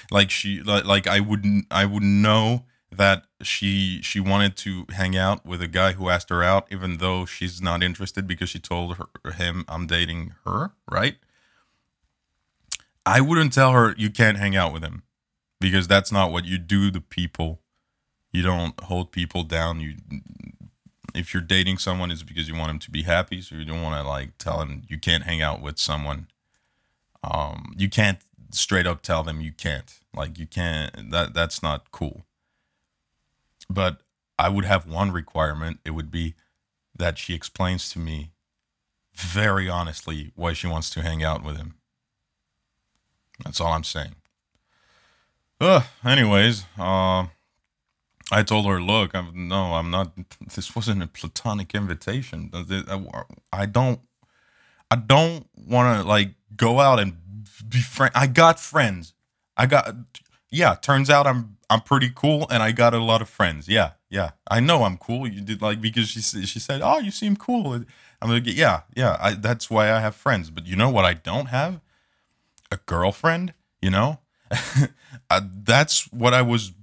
like 0.10 0.32
she 0.32 0.62
like, 0.62 0.86
like 0.86 1.08
I 1.08 1.20
wouldn't 1.20 1.68
I 1.70 1.86
would 1.86 2.04
know 2.04 2.66
that 2.92 3.26
she 3.44 4.02
she 4.02 4.20
wanted 4.20 4.58
to 4.58 4.86
hang 4.92 5.16
out 5.16 5.46
with 5.46 5.62
a 5.62 5.68
guy 5.68 5.94
who 5.94 6.10
asked 6.10 6.30
her 6.30 6.42
out 6.42 6.68
even 6.72 6.98
though 6.98 7.26
she's 7.26 7.62
not 7.62 7.84
interested 7.84 8.28
because 8.28 8.50
she 8.50 8.60
told 8.60 8.98
her, 8.98 9.32
him 9.34 9.66
I'm 9.68 9.86
dating 9.86 10.34
her, 10.46 10.72
right? 10.90 11.18
I 13.06 13.22
wouldn't 13.22 13.54
tell 13.54 13.72
her 13.74 13.94
you 13.98 14.10
can't 14.10 14.38
hang 14.38 14.56
out 14.56 14.74
with 14.74 14.84
him 14.84 15.04
because 15.60 15.88
that's 15.88 16.12
not 16.12 16.32
what 16.32 16.46
you 16.46 16.58
do 16.58 16.92
to 16.92 17.02
people. 17.02 17.60
You 18.32 18.44
don't 18.44 18.80
hold 18.82 19.12
people 19.12 19.44
down. 19.44 19.80
You 19.80 19.96
if 21.16 21.34
you're 21.34 21.42
dating 21.42 21.80
someone 21.80 22.12
it's 22.12 22.24
because 22.24 22.48
you 22.48 22.56
want 22.56 22.70
them 22.70 22.80
to 22.80 22.92
be 22.92 23.04
happy, 23.04 23.42
so 23.42 23.56
you 23.56 23.66
don't 23.66 23.82
want 23.82 24.02
to 24.02 24.08
like 24.08 24.38
tell 24.38 24.60
them 24.60 24.84
you 24.88 25.00
can't 25.00 25.24
hang 25.24 25.42
out 25.42 25.62
with 25.62 25.80
someone. 25.80 26.28
Um 27.24 27.74
you 27.78 27.90
can't 27.90 28.20
straight 28.52 28.88
up 28.88 29.02
tell 29.02 29.24
them 29.24 29.42
you 29.42 29.52
can't. 29.52 30.00
Like 30.16 30.38
you 30.38 30.48
can't 30.48 31.12
that 31.12 31.34
that's 31.34 31.62
not 31.62 31.92
cool. 31.92 32.24
But 33.70 34.02
I 34.38 34.50
would 34.50 34.66
have 34.66 34.88
one 34.88 35.12
requirement. 35.12 35.80
It 35.84 35.92
would 35.92 36.12
be 36.12 36.36
that 36.96 37.18
she 37.18 37.34
explains 37.34 37.90
to 37.92 38.00
me 38.00 38.32
very 39.14 39.68
honestly 39.70 40.32
why 40.36 40.54
she 40.54 40.68
wants 40.68 40.90
to 40.92 41.02
hang 41.02 41.24
out 41.24 41.44
with 41.44 41.58
him. 41.58 41.76
That's 43.44 43.60
all 43.60 43.74
I'm 43.74 43.84
saying. 43.84 44.16
Uh, 45.60 45.82
anyways, 46.06 46.64
uh, 46.78 47.26
I 48.32 48.44
told 48.44 48.66
her, 48.68 48.82
look, 48.82 49.14
I'm, 49.14 49.48
no, 49.48 49.74
I'm 49.74 49.90
not. 49.92 50.14
This 50.56 50.76
wasn't 50.76 51.04
a 51.04 51.08
platonic 51.08 51.76
invitation. 51.76 52.52
I 53.52 53.66
don't, 53.66 54.00
I 54.90 54.96
don't 54.96 55.48
want 55.56 56.02
to 56.02 56.08
like 56.08 56.32
go 56.56 56.80
out 56.80 57.00
and 57.00 57.18
be 57.68 57.80
friend. 57.80 58.12
I 58.16 58.28
got 58.28 58.60
friends. 58.60 59.14
I 59.58 59.66
got, 59.66 59.96
yeah. 60.50 60.76
Turns 60.76 61.10
out 61.10 61.28
I'm, 61.28 61.58
I'm 61.70 61.82
pretty 61.82 62.12
cool, 62.14 62.48
and 62.50 62.64
I 62.64 62.72
got 62.72 62.94
a 62.94 63.04
lot 63.04 63.22
of 63.22 63.30
friends. 63.30 63.68
Yeah, 63.68 63.92
yeah. 64.10 64.32
I 64.50 64.60
know 64.60 64.84
I'm 64.84 64.98
cool. 64.98 65.28
You 65.28 65.42
did 65.42 65.62
like 65.62 65.82
because 65.82 66.08
she 66.10 66.22
she 66.22 66.60
said, 66.60 66.82
oh, 66.82 67.00
you 67.00 67.12
seem 67.12 67.36
cool. 67.36 67.84
I'm 68.22 68.30
like, 68.30 68.44
yeah, 68.46 68.82
yeah. 68.96 69.18
I, 69.20 69.34
that's 69.34 69.70
why 69.70 69.92
I 69.92 70.00
have 70.00 70.16
friends. 70.16 70.50
But 70.50 70.66
you 70.66 70.76
know 70.76 70.90
what? 70.90 71.06
I 71.06 71.14
don't 71.14 71.48
have 71.48 71.82
a 72.72 72.78
girlfriend. 72.78 73.54
You 73.82 73.92
know, 73.92 74.20
I, 75.30 75.42
that's 75.64 76.12
what 76.12 76.34
I 76.34 76.42
was 76.42 76.74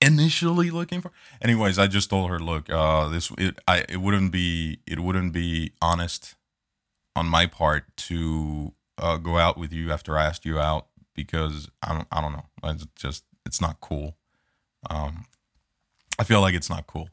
initially 0.00 0.70
looking 0.70 1.00
for. 1.00 1.12
Anyways, 1.40 1.78
I 1.78 1.86
just 1.86 2.10
told 2.10 2.30
her, 2.30 2.38
look, 2.38 2.70
uh, 2.70 3.08
this 3.08 3.30
it 3.38 3.58
I 3.66 3.84
it 3.88 3.98
wouldn't 3.98 4.32
be 4.32 4.80
it 4.86 5.00
wouldn't 5.00 5.32
be 5.32 5.72
honest 5.80 6.34
on 7.14 7.26
my 7.26 7.46
part 7.46 7.84
to 7.96 8.72
uh, 8.98 9.16
go 9.16 9.38
out 9.38 9.56
with 9.56 9.72
you 9.72 9.92
after 9.92 10.18
I 10.18 10.26
asked 10.26 10.44
you 10.44 10.58
out 10.58 10.86
because 11.14 11.68
I 11.82 11.94
don't 11.94 12.08
I 12.10 12.20
don't 12.20 12.32
know. 12.32 12.46
It's 12.64 12.86
just 12.96 13.24
it's 13.46 13.60
not 13.60 13.80
cool. 13.80 14.16
Um, 14.90 15.26
I 16.18 16.24
feel 16.24 16.40
like 16.40 16.54
it's 16.54 16.70
not 16.70 16.86
cool. 16.86 17.08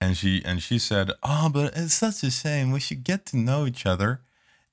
And 0.00 0.16
she 0.16 0.42
and 0.44 0.62
she 0.62 0.78
said, 0.78 1.12
"Oh, 1.22 1.50
but 1.52 1.76
it's 1.76 1.94
such 1.94 2.22
a 2.22 2.30
shame. 2.30 2.72
We 2.72 2.80
should 2.80 3.04
get 3.04 3.26
to 3.26 3.36
know 3.36 3.66
each 3.66 3.84
other." 3.86 4.22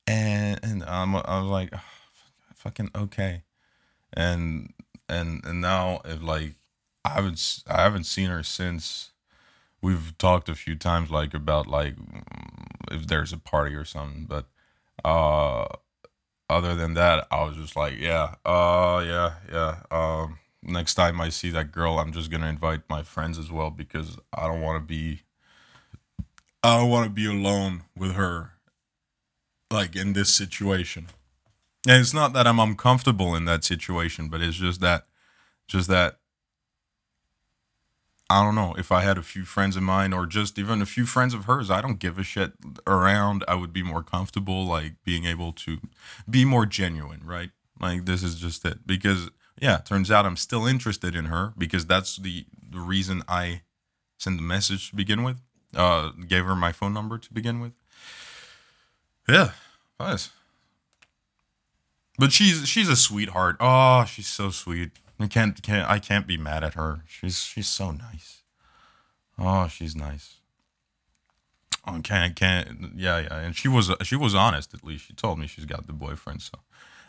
And 0.05 0.59
and 0.63 0.83
um, 0.83 1.15
I 1.15 1.39
was 1.39 1.49
like, 1.49 1.69
oh, 1.73 1.81
"Fucking 2.55 2.91
okay." 2.95 3.43
And 4.13 4.73
and 5.09 5.43
and 5.45 5.61
now 5.61 6.01
if 6.05 6.21
like 6.21 6.55
I 7.05 7.09
haven't 7.09 7.63
I 7.67 7.81
haven't 7.81 8.05
seen 8.05 8.29
her 8.29 8.43
since 8.43 9.11
we've 9.81 10.17
talked 10.17 10.49
a 10.49 10.55
few 10.55 10.75
times 10.75 11.09
like 11.09 11.33
about 11.33 11.67
like 11.67 11.95
if 12.91 13.07
there's 13.07 13.33
a 13.33 13.37
party 13.37 13.75
or 13.75 13.85
something. 13.85 14.25
But 14.25 14.45
uh 15.05 15.65
other 16.49 16.75
than 16.75 16.93
that 16.93 17.27
I 17.29 17.43
was 17.43 17.57
just 17.57 17.75
like 17.75 17.99
yeah 17.99 18.35
uh 18.45 19.03
yeah 19.05 19.33
yeah 19.51 19.77
um 19.91 20.39
next 20.63 20.95
time 20.95 21.19
I 21.21 21.29
see 21.29 21.49
that 21.51 21.71
girl 21.71 21.99
I'm 21.99 22.11
just 22.11 22.31
gonna 22.31 22.47
invite 22.47 22.81
my 22.89 23.03
friends 23.03 23.37
as 23.37 23.51
well 23.51 23.69
because 23.69 24.17
I 24.33 24.47
don't 24.47 24.61
want 24.61 24.81
to 24.81 24.85
be 24.85 25.21
I 26.63 26.77
don't 26.77 26.89
want 26.89 27.05
to 27.05 27.11
be 27.11 27.25
alone 27.25 27.83
with 27.95 28.13
her 28.13 28.51
like 29.71 29.95
in 29.95 30.13
this 30.13 30.33
situation 30.33 31.07
and 31.87 32.01
it's 32.01 32.13
not 32.13 32.33
that 32.33 32.45
I'm 32.45 32.59
uncomfortable 32.59 33.35
in 33.35 33.45
that 33.45 33.63
situation, 33.63 34.27
but 34.27 34.41
it's 34.41 34.57
just 34.57 34.81
that, 34.81 35.07
just 35.67 35.87
that. 35.87 36.17
I 38.29 38.43
don't 38.43 38.55
know 38.55 38.75
if 38.77 38.91
I 38.91 39.03
had 39.03 39.17
a 39.17 39.23
few 39.23 39.45
friends 39.45 39.77
of 39.77 39.83
mine 39.83 40.11
or 40.11 40.25
just 40.25 40.59
even 40.59 40.81
a 40.81 40.85
few 40.85 41.05
friends 41.05 41.33
of 41.33 41.45
hers. 41.45 41.71
I 41.71 41.79
don't 41.79 41.97
give 41.97 42.19
a 42.19 42.23
shit 42.23 42.51
around. 42.85 43.45
I 43.47 43.55
would 43.55 43.71
be 43.71 43.83
more 43.83 44.03
comfortable, 44.03 44.65
like 44.65 44.95
being 45.05 45.23
able 45.23 45.53
to 45.53 45.77
be 46.29 46.43
more 46.43 46.65
genuine, 46.65 47.21
right? 47.23 47.51
Like 47.79 48.05
this 48.05 48.23
is 48.23 48.35
just 48.35 48.65
it. 48.65 48.85
Because 48.85 49.29
yeah, 49.61 49.77
turns 49.77 50.11
out 50.11 50.25
I'm 50.25 50.35
still 50.35 50.65
interested 50.65 51.15
in 51.15 51.25
her 51.25 51.53
because 51.57 51.85
that's 51.85 52.17
the 52.17 52.45
the 52.69 52.81
reason 52.81 53.23
I 53.29 53.61
sent 54.17 54.35
the 54.35 54.43
message 54.43 54.89
to 54.89 54.95
begin 54.97 55.23
with. 55.23 55.37
Uh, 55.73 56.11
gave 56.27 56.43
her 56.43 56.55
my 56.55 56.73
phone 56.73 56.93
number 56.93 57.17
to 57.17 57.33
begin 57.33 57.61
with. 57.61 57.71
Yeah, 59.29 59.51
nice. 60.01 60.31
But 62.17 62.31
she's 62.31 62.67
she's 62.67 62.89
a 62.89 62.95
sweetheart. 62.95 63.57
Oh, 63.59 64.05
she's 64.05 64.27
so 64.27 64.49
sweet. 64.49 64.91
I 65.19 65.27
can't 65.27 65.61
can't 65.61 65.89
I 65.89 65.99
can't 65.99 66.27
be 66.27 66.37
mad 66.37 66.63
at 66.63 66.73
her. 66.73 67.01
She's 67.07 67.39
she's 67.41 67.67
so 67.67 67.91
nice. 67.91 68.41
Oh, 69.37 69.67
she's 69.67 69.95
nice. 69.95 70.35
Oh, 71.85 71.99
can't 72.03 72.35
can't 72.35 72.93
yeah 72.95 73.19
yeah. 73.19 73.37
And 73.37 73.55
she 73.55 73.67
was 73.67 73.91
she 74.03 74.15
was 74.15 74.33
honest 74.33 74.73
at 74.73 74.83
least. 74.83 75.05
She 75.05 75.13
told 75.13 75.39
me 75.39 75.47
she's 75.47 75.65
got 75.65 75.87
the 75.87 75.93
boyfriend. 75.93 76.41
So 76.41 76.59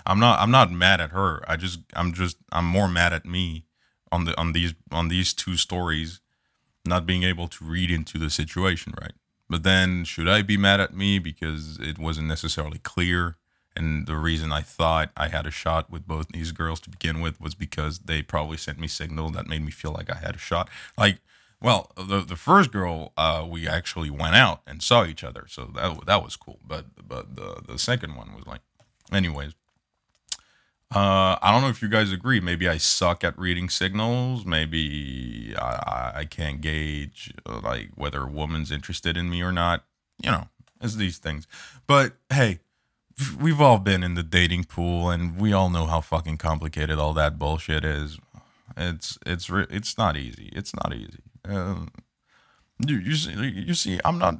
I'm 0.07 0.21
not 0.21 0.40
I'm 0.40 0.51
not 0.51 0.71
mad 0.71 1.01
at 1.01 1.11
her. 1.11 1.43
I 1.49 1.57
just 1.57 1.80
I'm 1.95 2.12
just 2.12 2.37
I'm 2.53 2.66
more 2.66 2.89
mad 2.89 3.12
at 3.12 3.24
me 3.24 3.64
on 4.12 4.24
the 4.24 4.39
on 4.39 4.53
these 4.53 4.74
on 4.93 5.09
these 5.09 5.33
two 5.33 5.57
stories 5.57 6.20
not 6.85 7.07
being 7.07 7.22
able 7.22 7.49
to 7.49 7.64
read 7.64 7.91
into 7.91 8.18
the 8.18 8.30
situation 8.30 8.95
right. 9.01 9.12
But 9.49 9.62
then 9.62 10.05
should 10.05 10.28
I 10.28 10.43
be 10.43 10.57
mad 10.57 10.80
at 10.80 10.95
me 10.95 11.18
because 11.18 11.78
it 11.80 11.99
wasn't 11.99 12.28
necessarily 12.28 12.78
clear? 12.78 13.37
And 13.79 14.07
the 14.07 14.16
reason 14.16 14.53
I 14.53 14.62
thought 14.62 15.11
I 15.16 15.29
had 15.29 15.47
a 15.47 15.53
shot 15.53 15.89
with 15.89 16.07
both 16.07 16.29
these 16.29 16.51
girls 16.51 16.81
to 16.81 16.91
begin 16.91 17.20
with 17.20 17.41
was 17.41 17.55
because 17.55 18.01
they 18.01 18.22
probably 18.22 18.57
sent 18.57 18.81
me 18.81 18.89
signal 18.89 19.31
that 19.31 19.47
made 19.47 19.64
me 19.64 19.70
feel 19.70 19.93
like 19.93 20.11
I 20.11 20.16
had 20.16 20.35
a 20.35 20.39
shot. 20.39 20.68
Like, 20.97 21.20
well, 21.62 21.93
the 21.97 22.20
the 22.20 22.37
first 22.37 22.72
girl, 22.72 23.12
uh, 23.16 23.47
we 23.49 23.68
actually 23.68 24.11
went 24.11 24.35
out 24.35 24.62
and 24.66 24.83
saw 24.83 25.05
each 25.05 25.22
other, 25.22 25.47
so 25.49 25.70
that 25.76 26.07
that 26.07 26.24
was 26.24 26.37
cool. 26.37 26.59
But 26.66 26.87
but 27.07 27.37
the 27.37 27.62
the 27.66 27.79
second 27.79 28.16
one 28.16 28.35
was 28.35 28.47
like, 28.47 28.61
anyways. 29.12 29.55
Uh, 30.91 31.37
I 31.43 31.53
don't 31.53 31.61
know 31.61 31.68
if 31.68 31.83
you 31.83 31.89
guys 31.89 32.12
agree. 32.12 32.41
Maybe 32.41 32.66
I 32.66 32.79
suck 32.79 33.22
at 33.22 33.39
reading 33.39 33.68
signals. 33.68 34.47
Maybe 34.47 35.55
I, 35.55 36.12
I 36.20 36.24
can't 36.24 36.62
gauge 36.62 37.35
like 37.47 37.91
whether 37.95 38.22
a 38.22 38.26
woman's 38.26 38.72
interested 38.72 39.14
in 39.14 39.29
me 39.29 39.43
or 39.43 39.53
not. 39.53 39.85
You 40.22 40.31
know, 40.31 40.49
it's 40.81 40.95
these 40.95 41.18
things. 41.18 41.47
But 41.87 42.14
hey, 42.31 42.61
we've 43.41 43.61
all 43.61 43.79
been 43.79 44.03
in 44.03 44.14
the 44.14 44.23
dating 44.23 44.64
pool, 44.64 45.11
and 45.11 45.39
we 45.39 45.53
all 45.53 45.71
know 45.71 45.87
how 45.87 46.01
fucking 46.01 46.39
complicated 46.39 46.99
all 46.99 47.12
that 47.14 47.39
bullshit 47.39 47.85
is. 47.85 48.19
It's 48.77 49.19
it's 49.27 49.49
it's 49.51 49.99
not 49.99 50.16
easy. 50.16 50.51
It's 50.55 50.75
not 50.75 50.95
easy. 50.95 51.23
Um, 51.45 51.89
you 52.87 52.97
you 52.97 53.14
see, 53.14 53.33
you 53.33 53.75
see 53.75 54.01
I'm 54.05 54.19
not. 54.19 54.37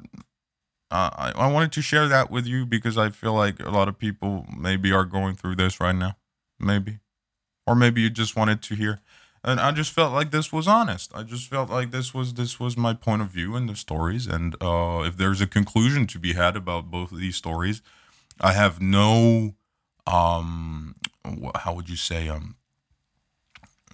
Uh, 0.91 1.11
I 1.12 1.33
I 1.37 1.53
wanted 1.53 1.72
to 1.72 1.83
share 1.83 2.09
that 2.09 2.31
with 2.31 2.47
you 2.47 2.64
because 2.66 2.97
I 2.97 3.11
feel 3.11 3.35
like 3.35 3.61
a 3.61 3.70
lot 3.70 3.89
of 3.89 3.99
people 3.99 4.47
maybe 4.57 4.93
are 4.93 5.05
going 5.05 5.35
through 5.35 5.57
this 5.57 5.81
right 5.81 5.95
now, 5.95 6.16
maybe, 6.59 7.01
or 7.66 7.74
maybe 7.74 8.01
you 8.03 8.11
just 8.11 8.37
wanted 8.37 8.62
to 8.62 8.74
hear 8.74 9.01
and 9.45 9.61
I 9.61 9.70
just 9.72 9.93
felt 9.93 10.12
like 10.12 10.31
this 10.31 10.53
was 10.53 10.66
honest. 10.66 11.12
I 11.14 11.22
just 11.22 11.49
felt 11.49 11.70
like 11.70 11.91
this 11.91 12.12
was 12.12 12.35
this 12.35 12.59
was 12.59 12.76
my 12.76 12.93
point 12.93 13.22
of 13.22 13.29
view 13.29 13.57
in 13.57 13.66
the 13.66 13.76
stories, 13.76 14.26
and 14.26 14.55
uh, 14.61 15.03
if 15.07 15.16
there's 15.16 15.41
a 15.41 15.47
conclusion 15.47 16.07
to 16.09 16.18
be 16.18 16.33
had 16.35 16.57
about 16.57 16.91
both 16.91 17.12
of 17.12 17.18
these 17.18 17.37
stories, 17.37 17.81
I 18.41 18.53
have 18.53 18.80
no, 18.80 19.55
um, 20.07 20.95
how 21.57 21.74
would 21.74 21.89
you 21.89 21.97
say, 21.97 22.28
um, 22.28 22.57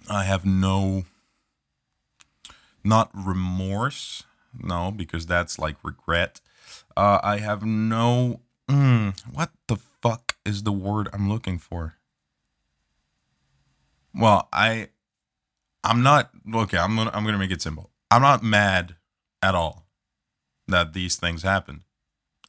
I 0.09 0.23
have 0.23 0.45
no, 0.45 1.05
not 2.83 3.09
remorse, 3.13 4.23
no, 4.57 4.91
because 4.91 5.25
that's 5.25 5.57
like 5.57 5.77
regret. 5.83 6.41
Uh, 6.95 7.19
I 7.23 7.39
have 7.39 7.65
no, 7.65 8.41
mm, 8.69 9.19
what 9.33 9.51
the 9.67 9.77
fuck 10.01 10.35
is 10.45 10.63
the 10.63 10.71
word 10.71 11.09
I'm 11.11 11.27
looking 11.29 11.57
for? 11.57 11.95
Well, 14.13 14.47
I 14.53 14.89
I'm 15.83 16.01
not 16.01 16.31
okay. 16.53 16.77
I'm 16.77 16.95
gonna 16.95 17.11
I'm 17.13 17.25
gonna 17.25 17.37
make 17.37 17.51
it 17.51 17.61
simple. 17.61 17.91
I'm 18.09 18.21
not 18.21 18.43
mad 18.43 18.95
at 19.41 19.55
all 19.55 19.85
that 20.67 20.93
these 20.93 21.15
things 21.17 21.43
happened. 21.43 21.81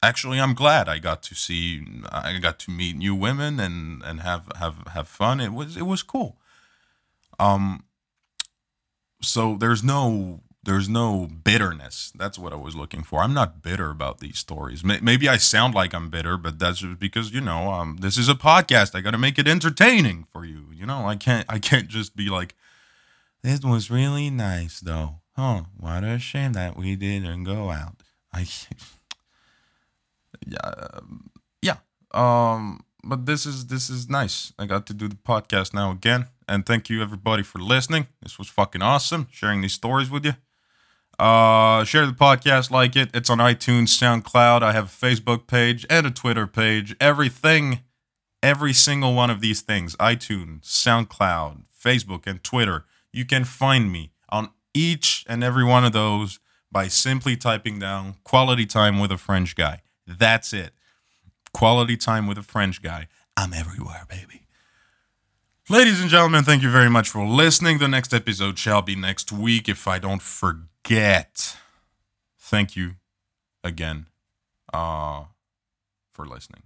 Actually, 0.03 0.41
I'm 0.41 0.55
glad 0.55 0.89
I 0.89 0.99
got 0.99 1.23
to 1.25 1.35
see 1.35 1.85
I 2.11 2.39
got 2.39 2.59
to 2.61 2.71
meet 2.71 2.97
new 2.97 3.15
women 3.15 3.59
and 3.59 4.03
and 4.03 4.21
have 4.21 4.51
have 4.59 4.77
have 4.93 5.09
fun. 5.09 5.41
It 5.41 5.53
was 5.53 5.77
it 5.77 5.87
was 5.87 6.03
cool. 6.03 6.37
Um. 7.39 7.85
So 9.23 9.57
there's 9.57 9.83
no 9.83 10.41
there's 10.63 10.89
no 10.89 11.29
bitterness. 11.45 12.13
That's 12.17 12.39
what 12.39 12.53
I 12.53 12.57
was 12.57 12.77
looking 12.77 13.03
for. 13.03 13.23
I'm 13.23 13.33
not 13.33 13.63
bitter 13.63 13.91
about 13.91 14.19
these 14.19 14.39
stories. 14.39 14.85
Maybe 14.85 15.29
I 15.29 15.37
sound 15.39 15.75
like 15.75 15.95
I'm 15.95 16.11
bitter, 16.11 16.37
but 16.37 16.59
that's 16.59 16.81
just 16.81 16.99
because 16.99 17.33
you 17.33 17.41
know 17.41 17.73
um 17.73 17.99
this 18.01 18.19
is 18.19 18.29
a 18.29 18.35
podcast. 18.35 18.95
I 18.95 19.01
got 19.01 19.13
to 19.13 19.19
make 19.19 19.39
it 19.39 19.49
entertaining 19.49 20.27
for 20.33 20.45
you. 20.45 20.67
You 20.73 20.87
know 20.87 21.07
I 21.07 21.17
can't 21.17 21.47
I 21.49 21.59
can't 21.59 21.89
just 21.89 22.15
be 22.15 22.29
like 22.29 22.55
this 23.47 23.61
was 23.61 23.93
really 23.93 24.29
nice, 24.29 24.81
though. 24.81 25.21
Huh? 25.37 25.63
What 25.77 26.03
a 26.03 26.19
shame 26.19 26.55
that 26.55 26.77
we 26.77 26.97
didn't 26.97 27.45
go 27.45 27.71
out. 27.71 28.03
I. 28.33 28.47
yeah. 30.47 31.01
Yeah. 31.63 31.77
Um. 32.13 32.81
But 33.05 33.27
this 33.27 33.47
is 33.47 33.67
this 33.67 33.89
is 33.89 34.09
nice. 34.09 34.53
I 34.59 34.67
got 34.67 34.87
to 34.87 34.95
do 34.95 35.09
the 35.09 35.17
podcast 35.17 35.73
now 35.73 35.91
again, 35.91 36.27
and 36.49 36.67
thank 36.67 36.91
you 36.91 37.03
everybody 37.03 37.43
for 37.43 37.59
listening. 37.59 38.09
This 38.23 38.39
was 38.39 38.49
fucking 38.49 38.83
awesome. 38.83 39.29
Sharing 39.31 39.61
these 39.61 39.75
stories 39.75 40.11
with 40.11 40.25
you. 40.25 40.35
Uh, 41.19 41.85
share 41.85 42.05
the 42.05 42.13
podcast, 42.13 42.71
like 42.71 42.95
it. 42.97 43.11
It's 43.15 43.31
on 43.31 43.39
iTunes, 43.39 43.89
SoundCloud. 43.89 44.63
I 44.63 44.73
have 44.73 44.85
a 44.85 45.07
Facebook 45.07 45.47
page 45.47 45.87
and 45.89 46.07
a 46.07 46.11
Twitter 46.11 46.47
page. 46.47 46.95
Everything, 47.01 47.81
every 48.43 48.73
single 48.73 49.15
one 49.15 49.31
of 49.31 49.41
these 49.41 49.63
things 49.63 49.97
iTunes, 49.97 50.63
SoundCloud, 50.63 51.63
Facebook, 51.83 52.27
and 52.27 52.43
Twitter 52.43 52.85
you 53.17 53.25
can 53.25 53.45
find 53.45 53.91
me 53.91 54.13
on 54.29 54.51
each 54.75 55.25
and 55.27 55.43
every 55.43 55.65
one 55.65 55.85
of 55.87 55.93
those 55.93 56.39
by 56.71 56.87
simply 56.87 57.35
typing 57.35 57.79
down 57.79 58.17
quality 58.25 58.67
time 58.67 58.99
with 58.99 59.11
a 59.11 59.17
French 59.17 59.57
guy. 59.57 59.81
That's 60.07 60.53
it. 60.53 60.73
Quality 61.53 61.97
time 61.97 62.27
with 62.27 62.39
a 62.39 62.43
French 62.43 62.83
guy. 62.83 63.09
I'm 63.37 63.53
everywhere, 63.53 64.05
baby. 64.09 64.47
Ladies 65.69 66.01
and 66.01 66.09
gentlemen, 66.09 66.45
thank 66.45 66.63
you 66.63 66.71
very 66.71 66.89
much 66.89 67.09
for 67.09 67.27
listening. 67.27 67.79
The 67.79 67.89
next 67.89 68.15
episode 68.15 68.57
shall 68.59 68.83
be 68.83 68.95
next 68.95 69.33
week 69.33 69.69
if 69.69 69.89
I 69.89 69.99
don't 69.99 70.23
forget. 70.23 71.57
Thank 72.39 72.77
you 72.77 72.93
again 73.65 74.07
uh, 74.73 75.25
for 76.13 76.25
listening. 76.25 76.63